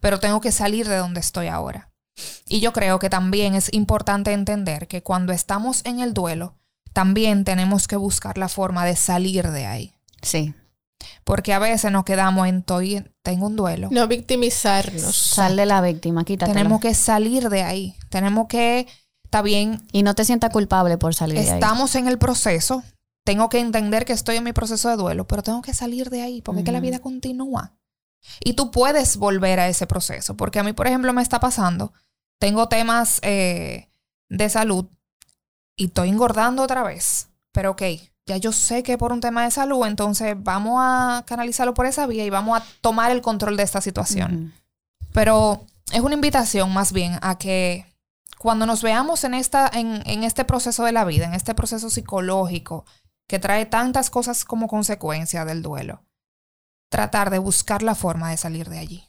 Pero 0.00 0.20
tengo 0.20 0.40
que 0.40 0.52
salir 0.52 0.86
de 0.86 0.98
donde 0.98 1.18
estoy 1.18 1.48
ahora. 1.48 1.90
Y 2.48 2.60
yo 2.60 2.72
creo 2.72 3.00
que 3.00 3.10
también 3.10 3.56
es 3.56 3.72
importante 3.72 4.32
entender 4.32 4.86
que 4.86 5.02
cuando 5.02 5.32
estamos 5.32 5.84
en 5.84 5.98
el 5.98 6.14
duelo, 6.14 6.54
también 6.92 7.42
tenemos 7.42 7.88
que 7.88 7.96
buscar 7.96 8.38
la 8.38 8.48
forma 8.48 8.84
de 8.84 8.94
salir 8.94 9.50
de 9.50 9.66
ahí. 9.66 9.94
Sí. 10.22 10.54
Porque 11.24 11.54
a 11.54 11.58
veces 11.58 11.90
nos 11.90 12.04
quedamos 12.04 12.46
en 12.46 12.62
tengo 13.22 13.46
un 13.46 13.56
duelo. 13.56 13.88
No 13.90 14.06
victimizarnos. 14.06 15.16
Sal 15.16 15.56
de 15.56 15.66
la 15.66 15.80
víctima, 15.80 16.24
quítate. 16.24 16.52
Tenemos 16.52 16.80
que 16.80 16.94
salir 16.94 17.48
de 17.48 17.62
ahí. 17.62 17.96
Tenemos 18.10 18.46
que, 18.46 18.86
está 19.28 19.42
bien. 19.42 19.86
Y 19.92 20.02
no 20.02 20.14
te 20.14 20.24
sientas 20.24 20.50
culpable 20.50 20.96
por 20.96 21.14
salir 21.14 21.38
de 21.38 21.50
ahí. 21.50 21.58
Estamos 21.60 21.94
en 21.94 22.08
el 22.08 22.18
proceso, 22.18 22.82
tengo 23.24 23.50
que 23.50 23.60
entender 23.60 24.06
que 24.06 24.14
estoy 24.14 24.36
en 24.36 24.44
mi 24.44 24.54
proceso 24.54 24.88
de 24.88 24.96
duelo, 24.96 25.26
pero 25.26 25.42
tengo 25.42 25.60
que 25.60 25.74
salir 25.74 26.08
de 26.08 26.22
ahí 26.22 26.40
porque 26.40 26.60
es 26.60 26.64
que 26.64 26.72
la 26.72 26.80
vida 26.80 26.98
continúa. 27.00 27.74
Y 28.42 28.54
tú 28.54 28.70
puedes 28.70 29.18
volver 29.18 29.60
a 29.60 29.68
ese 29.68 29.86
proceso, 29.86 30.36
porque 30.36 30.58
a 30.58 30.62
mí, 30.62 30.72
por 30.72 30.86
ejemplo, 30.86 31.12
me 31.12 31.22
está 31.22 31.38
pasando, 31.40 31.92
tengo 32.38 32.68
temas 32.68 33.20
eh, 33.22 33.88
de 34.28 34.48
salud 34.48 34.86
y 35.76 35.86
estoy 35.86 36.08
engordando 36.08 36.62
otra 36.62 36.82
vez, 36.82 37.28
pero 37.52 37.72
ok, 37.72 37.82
ya 38.26 38.38
yo 38.38 38.52
sé 38.52 38.82
que 38.82 38.98
por 38.98 39.12
un 39.12 39.20
tema 39.20 39.44
de 39.44 39.50
salud, 39.50 39.86
entonces 39.86 40.34
vamos 40.38 40.80
a 40.82 41.22
canalizarlo 41.26 41.74
por 41.74 41.86
esa 41.86 42.06
vía 42.06 42.24
y 42.24 42.30
vamos 42.30 42.60
a 42.60 42.64
tomar 42.80 43.10
el 43.10 43.20
control 43.20 43.56
de 43.56 43.62
esta 43.62 43.80
situación. 43.80 44.54
Pero 45.12 45.64
es 45.92 46.00
una 46.00 46.14
invitación 46.14 46.72
más 46.72 46.92
bien 46.92 47.18
a 47.22 47.38
que 47.38 47.86
cuando 48.38 48.66
nos 48.66 48.82
veamos 48.82 49.24
en, 49.24 49.34
esta, 49.34 49.70
en, 49.72 50.02
en 50.06 50.24
este 50.24 50.44
proceso 50.44 50.84
de 50.84 50.92
la 50.92 51.04
vida, 51.04 51.26
en 51.26 51.34
este 51.34 51.54
proceso 51.54 51.90
psicológico 51.90 52.84
que 53.28 53.38
trae 53.38 53.66
tantas 53.66 54.10
cosas 54.10 54.44
como 54.44 54.68
consecuencia 54.68 55.44
del 55.44 55.62
duelo, 55.62 56.04
tratar 56.90 57.30
de 57.30 57.38
buscar 57.38 57.82
la 57.82 57.94
forma 57.94 58.30
de 58.30 58.36
salir 58.36 58.68
de 58.68 58.78
allí. 58.78 59.04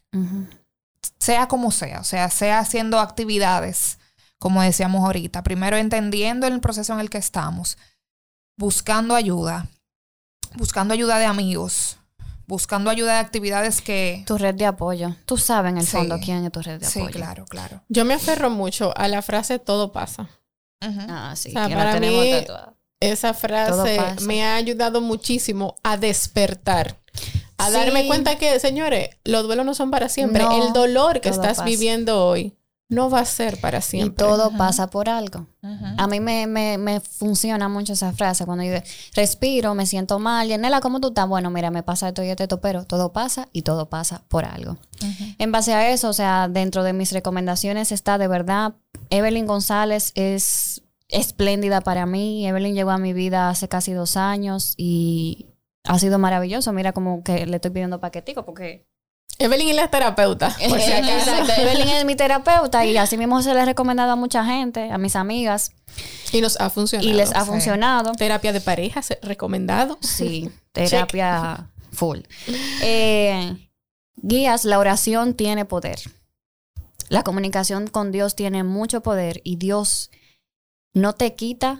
Sea 1.19 1.47
como 1.47 1.71
sea, 1.71 2.01
o 2.01 2.03
sea, 2.03 2.29
sea 2.29 2.59
haciendo 2.59 2.99
actividades, 2.99 3.99
como 4.37 4.61
decíamos 4.61 5.05
ahorita, 5.05 5.43
primero 5.43 5.77
entendiendo 5.77 6.47
el 6.47 6.59
proceso 6.59 6.93
en 6.93 6.99
el 6.99 7.09
que 7.09 7.17
estamos, 7.17 7.77
buscando 8.57 9.15
ayuda, 9.15 9.67
buscando 10.55 10.93
ayuda 10.93 11.17
de 11.17 11.25
amigos, 11.25 11.98
buscando 12.49 12.89
ayuda 12.89 13.13
de 13.13 13.19
actividades 13.19 13.79
que... 13.79 14.23
Tu 14.25 14.37
red 14.37 14.55
de 14.55 14.65
apoyo. 14.65 15.15
Tú 15.25 15.37
sabes 15.37 15.71
en 15.71 15.77
el 15.77 15.85
fondo 15.85 16.19
quién 16.19 16.43
es 16.43 16.51
tu 16.51 16.61
red 16.61 16.79
de 16.79 16.87
apoyo. 16.87 17.05
Sí, 17.05 17.11
claro, 17.11 17.45
claro. 17.45 17.83
Yo 17.89 18.05
me 18.05 18.15
aferro 18.15 18.49
mucho 18.49 18.91
a 18.97 19.07
la 19.07 19.21
frase 19.21 19.59
todo 19.59 19.91
pasa. 19.91 20.27
Ah, 20.81 21.33
sí. 21.35 21.49
O 21.49 21.51
sea, 21.51 21.69
para 21.69 21.99
mí, 21.99 22.43
esa 22.99 23.35
frase 23.35 24.01
me 24.23 24.43
ha 24.43 24.55
ayudado 24.55 24.99
muchísimo 24.99 25.75
a 25.83 25.95
despertar. 25.95 26.99
A 27.57 27.69
darme 27.69 28.07
cuenta 28.07 28.37
que, 28.39 28.59
señores, 28.59 29.09
los 29.25 29.43
duelos 29.43 29.65
no 29.65 29.75
son 29.75 29.91
para 29.91 30.09
siempre. 30.09 30.43
el 30.43 30.73
dolor 30.73 31.21
que 31.21 31.29
estás 31.29 31.63
viviendo 31.63 32.25
hoy 32.25 32.58
no 32.89 33.09
va 33.11 33.19
a 33.19 33.25
ser 33.25 33.61
para 33.61 33.81
siempre. 33.81 34.25
Y 34.25 34.27
todo 34.27 34.51
pasa 34.57 34.89
por 34.89 35.09
algo. 35.09 35.45
A 35.61 36.07
mí 36.07 36.19
me, 36.19 36.47
me, 36.47 36.79
me, 36.79 36.99
funciona 36.99 37.69
mucho 37.69 37.93
esa 37.93 38.11
frase. 38.13 38.45
Cuando 38.45 38.63
yo 38.63 38.73
respiro, 39.13 39.75
me 39.75 39.85
siento 39.85 40.17
mal. 40.17 40.47
Yanela, 40.47 40.81
¿cómo 40.81 40.99
tú 40.99 41.09
estás? 41.09 41.27
Bueno, 41.27 41.51
mira, 41.51 41.69
me 41.69 41.83
pasa 41.83 42.07
esto 42.07 42.23
y 42.23 42.29
esto, 42.29 42.59
pero 42.59 42.85
todo 42.85 43.13
pasa 43.13 43.47
y 43.53 43.61
todo 43.61 43.89
pasa 43.89 44.23
por 44.27 44.43
algo. 44.43 44.77
En 45.37 45.51
base 45.51 45.73
a 45.73 45.91
eso, 45.91 46.09
o 46.09 46.13
sea, 46.13 46.47
dentro 46.49 46.83
de 46.83 46.93
mis 46.93 47.11
recomendaciones 47.11 47.91
está 47.91 48.17
de 48.17 48.27
verdad, 48.27 48.73
Evelyn 49.11 49.45
González 49.45 50.11
es 50.15 50.81
espléndida 51.09 51.81
para 51.81 52.07
mí. 52.07 52.47
Evelyn 52.47 52.73
llegó 52.73 52.89
a 52.89 52.97
mi 52.97 53.13
vida 53.13 53.49
hace 53.49 53.67
casi 53.67 53.93
dos 53.93 54.17
años 54.17 54.73
y 54.77 55.45
ha 55.83 55.99
sido 55.99 56.17
maravilloso. 56.17 56.73
Mira 56.73 56.91
como 56.91 57.23
que 57.23 57.45
le 57.45 57.57
estoy 57.57 57.69
pidiendo 57.69 57.99
paquetico 57.99 58.45
porque 58.45 58.88
Evelyn 59.39 59.69
es 59.69 59.75
la 59.75 59.89
terapeuta. 59.89 60.55
Exacto. 60.59 61.53
Evelyn 61.57 61.89
es 61.89 62.05
mi 62.05 62.15
terapeuta 62.15 62.85
y 62.85 62.97
así 62.97 63.17
mismo 63.17 63.41
se 63.41 63.53
le 63.53 63.61
ha 63.61 63.65
recomendado 63.65 64.11
a 64.11 64.15
mucha 64.15 64.45
gente, 64.45 64.91
a 64.91 64.97
mis 64.97 65.15
amigas. 65.15 65.71
Y 66.31 66.41
nos 66.41 66.59
ha 66.59 66.69
funcionado. 66.69 67.09
Y 67.09 67.13
les 67.13 67.33
ha 67.33 67.45
funcionado. 67.45 68.11
Terapia 68.11 68.53
de 68.53 68.61
pareja, 68.61 69.01
recomendado. 69.21 69.97
Sí, 70.01 70.51
terapia 70.73 71.69
full. 71.91 72.19
Eh, 72.81 73.55
guías, 74.17 74.65
la 74.65 74.77
oración 74.77 75.33
tiene 75.33 75.65
poder. 75.65 75.99
La 77.07 77.23
comunicación 77.23 77.87
con 77.87 78.11
Dios 78.11 78.35
tiene 78.35 78.63
mucho 78.63 79.01
poder 79.01 79.41
y 79.43 79.55
Dios 79.55 80.11
no 80.93 81.13
te 81.13 81.33
quita 81.35 81.79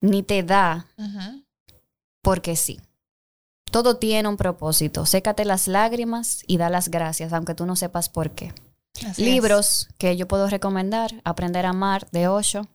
ni 0.00 0.22
te 0.22 0.42
da 0.42 0.86
porque 2.22 2.56
sí. 2.56 2.78
Todo 3.70 3.96
tiene 3.96 4.28
un 4.28 4.36
propósito. 4.36 5.06
Sécate 5.06 5.44
las 5.44 5.68
lágrimas 5.68 6.42
y 6.46 6.56
da 6.56 6.70
las 6.70 6.88
gracias, 6.88 7.32
aunque 7.32 7.54
tú 7.54 7.66
no 7.66 7.76
sepas 7.76 8.08
por 8.08 8.32
qué. 8.32 8.52
Libros 9.16 9.88
que 9.98 10.16
yo 10.16 10.26
puedo 10.26 10.48
recomendar: 10.48 11.14
Aprender 11.24 11.66
a 11.66 11.70
amar 11.70 12.08
de 12.10 12.28
Osho, 12.28 12.66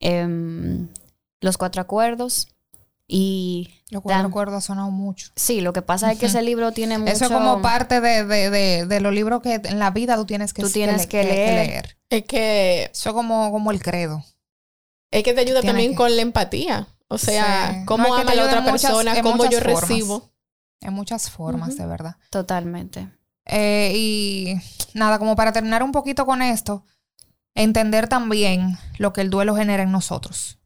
em, 0.00 0.88
Los 1.40 1.56
Cuatro 1.56 1.82
Acuerdos 1.82 2.48
y. 3.06 3.70
Los 3.90 4.02
Cuatro 4.02 4.28
Acuerdos 4.28 4.56
ha 4.56 4.60
sonado 4.60 4.90
mucho. 4.90 5.30
Sí, 5.36 5.60
lo 5.60 5.72
que 5.72 5.82
pasa 5.82 6.12
es 6.12 6.18
que 6.18 6.26
ese 6.26 6.42
libro 6.42 6.72
tiene 6.72 6.98
mucho. 6.98 7.12
Eso 7.12 7.24
es 7.26 7.30
como 7.30 7.60
parte 7.60 8.00
de, 8.00 8.24
de, 8.24 8.86
de, 8.86 9.00
los 9.00 9.12
libros 9.12 9.42
que 9.42 9.54
en 9.54 9.78
la 9.78 9.90
vida 9.90 10.16
tú 10.16 10.26
tienes 10.26 10.52
que, 10.52 10.62
tú 10.62 10.70
tienes 10.70 11.06
que, 11.06 11.24
leer. 11.24 11.96
Es 12.08 12.24
que. 12.24 12.90
Eso 12.92 13.10
es 13.10 13.14
como, 13.14 13.50
como 13.50 13.70
el 13.70 13.82
credo. 13.82 14.24
Es 15.10 15.24
que 15.24 15.34
te 15.34 15.40
ayuda 15.40 15.62
también 15.62 15.94
con 15.94 16.14
la 16.14 16.22
empatía. 16.22 16.86
O 17.12 17.18
sea, 17.18 17.82
cómo 17.86 18.14
ama 18.14 18.30
a 18.30 18.34
la 18.36 18.44
otra 18.44 18.64
persona, 18.64 19.20
cómo 19.20 19.44
yo 19.50 19.58
recibo. 19.58 20.30
En 20.80 20.94
muchas 20.94 21.28
formas, 21.28 21.76
de 21.76 21.84
verdad. 21.84 22.16
Totalmente. 22.30 23.08
Eh, 23.46 23.92
y 23.96 24.54
nada, 24.94 25.18
como 25.18 25.34
para 25.34 25.52
terminar 25.52 25.82
un 25.82 25.90
poquito 25.90 26.24
con 26.24 26.40
esto, 26.40 26.84
entender 27.56 28.08
también 28.08 28.78
lo 28.96 29.12
que 29.12 29.22
el 29.22 29.28
duelo 29.30 29.56
genera 29.56 29.82
en 29.82 29.90
nosotros. 29.90 30.58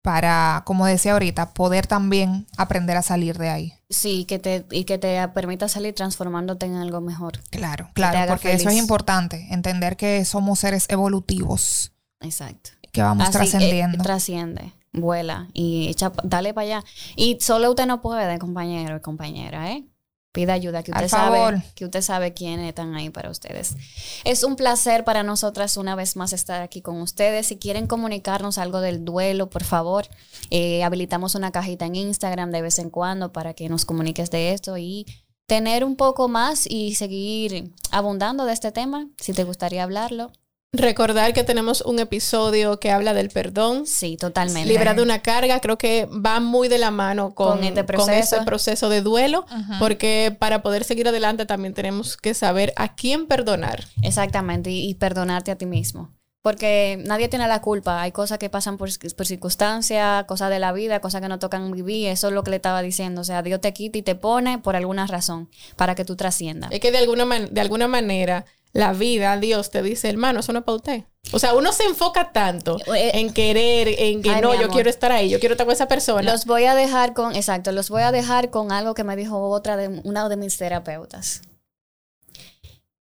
Para, 0.00 0.62
como 0.64 0.86
decía 0.86 1.12
ahorita, 1.12 1.52
poder 1.52 1.86
también 1.86 2.46
aprender 2.56 2.96
a 2.96 3.02
salir 3.02 3.36
de 3.36 3.50
ahí. 3.50 3.74
Sí, 3.90 4.24
que 4.24 4.38
te, 4.38 4.66
y 4.70 4.84
que 4.84 4.96
te 4.96 5.26
permita 5.28 5.68
salir 5.68 5.94
transformándote 5.94 6.64
en 6.64 6.76
algo 6.76 7.02
mejor. 7.02 7.40
Claro, 7.50 7.90
claro, 7.92 8.32
porque 8.32 8.54
eso 8.54 8.70
es 8.70 8.76
importante, 8.76 9.48
entender 9.50 9.98
que 9.98 10.24
somos 10.24 10.60
seres 10.60 10.86
evolutivos. 10.88 11.92
Exacto. 12.20 12.70
Que 12.90 13.02
vamos 13.02 13.30
trascendiendo. 13.30 14.02
trasciende 14.02 14.72
vuela 14.94 15.48
y 15.52 15.88
echa, 15.88 16.12
dale 16.22 16.54
para 16.54 16.64
allá. 16.64 16.84
Y 17.16 17.38
solo 17.40 17.70
usted 17.70 17.86
no 17.86 18.00
puede, 18.00 18.38
compañero 18.38 18.96
y 18.96 19.00
compañera, 19.00 19.72
¿eh? 19.72 19.84
Pida 20.32 20.52
ayuda, 20.54 20.82
que 20.82 20.90
usted 20.90 21.06
sabe 21.06 21.62
que 21.76 21.84
usted 21.84 22.02
sabe 22.02 22.34
quiénes 22.34 22.68
están 22.68 22.92
ahí 22.96 23.08
para 23.08 23.30
ustedes. 23.30 23.76
Es 24.24 24.42
un 24.42 24.56
placer 24.56 25.04
para 25.04 25.22
nosotras 25.22 25.76
una 25.76 25.94
vez 25.94 26.16
más 26.16 26.32
estar 26.32 26.60
aquí 26.60 26.82
con 26.82 27.00
ustedes. 27.00 27.46
Si 27.46 27.56
quieren 27.56 27.86
comunicarnos 27.86 28.58
algo 28.58 28.80
del 28.80 29.04
duelo, 29.04 29.48
por 29.48 29.62
favor, 29.62 30.08
eh, 30.50 30.82
habilitamos 30.82 31.36
una 31.36 31.52
cajita 31.52 31.86
en 31.86 31.94
Instagram 31.94 32.50
de 32.50 32.62
vez 32.62 32.80
en 32.80 32.90
cuando 32.90 33.32
para 33.32 33.54
que 33.54 33.68
nos 33.68 33.84
comuniques 33.84 34.28
de 34.32 34.52
esto 34.52 34.76
y 34.76 35.06
tener 35.46 35.84
un 35.84 35.94
poco 35.94 36.26
más 36.26 36.66
y 36.68 36.96
seguir 36.96 37.72
abundando 37.92 38.44
de 38.44 38.54
este 38.54 38.72
tema, 38.72 39.06
si 39.18 39.34
te 39.34 39.44
gustaría 39.44 39.84
hablarlo. 39.84 40.32
Recordar 40.76 41.32
que 41.34 41.44
tenemos 41.44 41.82
un 41.82 42.00
episodio 42.00 42.80
que 42.80 42.90
habla 42.90 43.14
del 43.14 43.30
perdón. 43.30 43.86
Sí, 43.86 44.16
totalmente. 44.16 44.68
Libra 44.68 44.92
de 44.92 45.02
una 45.02 45.22
carga, 45.22 45.60
creo 45.60 45.78
que 45.78 46.06
va 46.06 46.40
muy 46.40 46.66
de 46.66 46.78
la 46.78 46.90
mano 46.90 47.32
con, 47.32 47.62
este 47.62 47.84
proceso. 47.84 48.36
ese 48.36 48.44
proceso 48.44 48.88
de 48.88 49.00
duelo, 49.00 49.46
porque 49.78 50.36
para 50.36 50.62
poder 50.62 50.82
seguir 50.82 51.06
adelante 51.06 51.46
también 51.46 51.74
tenemos 51.74 52.16
que 52.16 52.34
saber 52.34 52.72
a 52.74 52.96
quién 52.96 53.26
perdonar. 53.26 53.84
Exactamente, 54.02 54.70
y, 54.70 54.94
perdonarte 54.94 55.52
a 55.52 55.56
ti 55.56 55.66
mismo. 55.66 56.10
Porque 56.42 57.00
nadie 57.06 57.28
tiene 57.28 57.46
la 57.46 57.62
culpa. 57.62 58.02
Hay 58.02 58.10
cosas 58.10 58.38
que 58.38 58.50
pasan 58.50 58.76
por, 58.76 58.90
por 59.16 59.26
circunstancias, 59.26 60.24
cosas 60.24 60.50
de 60.50 60.58
la 60.58 60.72
vida, 60.72 61.00
cosas 61.00 61.22
que 61.22 61.28
no 61.28 61.38
tocan 61.38 61.70
vivir. 61.70 62.08
Eso 62.08 62.28
es 62.28 62.34
lo 62.34 62.42
que 62.42 62.50
le 62.50 62.56
estaba 62.56 62.82
diciendo. 62.82 63.20
O 63.20 63.24
sea, 63.24 63.42
Dios 63.42 63.60
te 63.60 63.72
quita 63.72 63.96
y 63.96 64.02
te 64.02 64.14
pone 64.14 64.58
por 64.58 64.76
alguna 64.76 65.06
razón 65.06 65.48
para 65.76 65.94
que 65.94 66.04
tú 66.04 66.16
trasciendas. 66.16 66.70
Es 66.70 66.80
que 66.80 66.90
de 66.90 66.98
alguna, 66.98 67.24
de 67.50 67.60
alguna 67.60 67.88
manera 67.88 68.44
la 68.74 68.92
vida, 68.92 69.38
Dios 69.38 69.70
te 69.70 69.82
dice, 69.82 70.10
hermano, 70.10 70.40
eso 70.40 70.52
no 70.52 70.58
es 70.58 70.64
para 70.64 70.76
usted. 70.76 71.04
O 71.32 71.38
sea, 71.38 71.54
uno 71.54 71.72
se 71.72 71.84
enfoca 71.84 72.32
tanto 72.32 72.76
eh, 72.94 73.12
en 73.14 73.32
querer, 73.32 73.88
en 73.88 74.20
que 74.20 74.40
no, 74.40 74.60
yo 74.60 74.68
quiero 74.68 74.90
estar 74.90 75.12
ahí, 75.12 75.30
yo 75.30 75.38
quiero 75.38 75.54
estar 75.54 75.64
con 75.64 75.72
esa 75.72 75.86
persona. 75.86 76.30
Los 76.30 76.44
voy 76.44 76.64
a 76.64 76.74
dejar 76.74 77.14
con, 77.14 77.36
exacto, 77.36 77.70
los 77.70 77.88
voy 77.88 78.02
a 78.02 78.10
dejar 78.10 78.50
con 78.50 78.72
algo 78.72 78.94
que 78.94 79.04
me 79.04 79.14
dijo 79.14 79.48
otra 79.48 79.76
de 79.76 80.02
una 80.02 80.28
de 80.28 80.36
mis 80.36 80.58
terapeutas. 80.58 81.42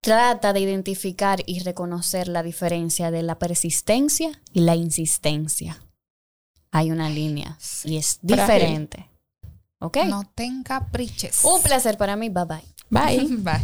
Trata 0.02 0.52
de 0.52 0.60
identificar 0.60 1.42
y 1.46 1.60
reconocer 1.60 2.26
la 2.26 2.42
diferencia 2.42 3.12
de 3.12 3.22
la 3.22 3.38
persistencia 3.38 4.40
y 4.52 4.60
la 4.60 4.74
insistencia. 4.74 5.84
Hay 6.72 6.90
una 6.90 7.08
línea 7.08 7.58
y 7.84 7.96
es 7.96 8.18
diferente. 8.22 9.08
¿Ok? 9.78 9.98
No 10.06 10.24
tenga 10.34 10.80
capriches. 10.80 11.44
Un 11.44 11.62
placer 11.62 11.96
para 11.96 12.16
mí. 12.16 12.28
Bye 12.28 12.44
bye. 12.44 12.64
Bye. 12.90 13.36
bye. 13.38 13.60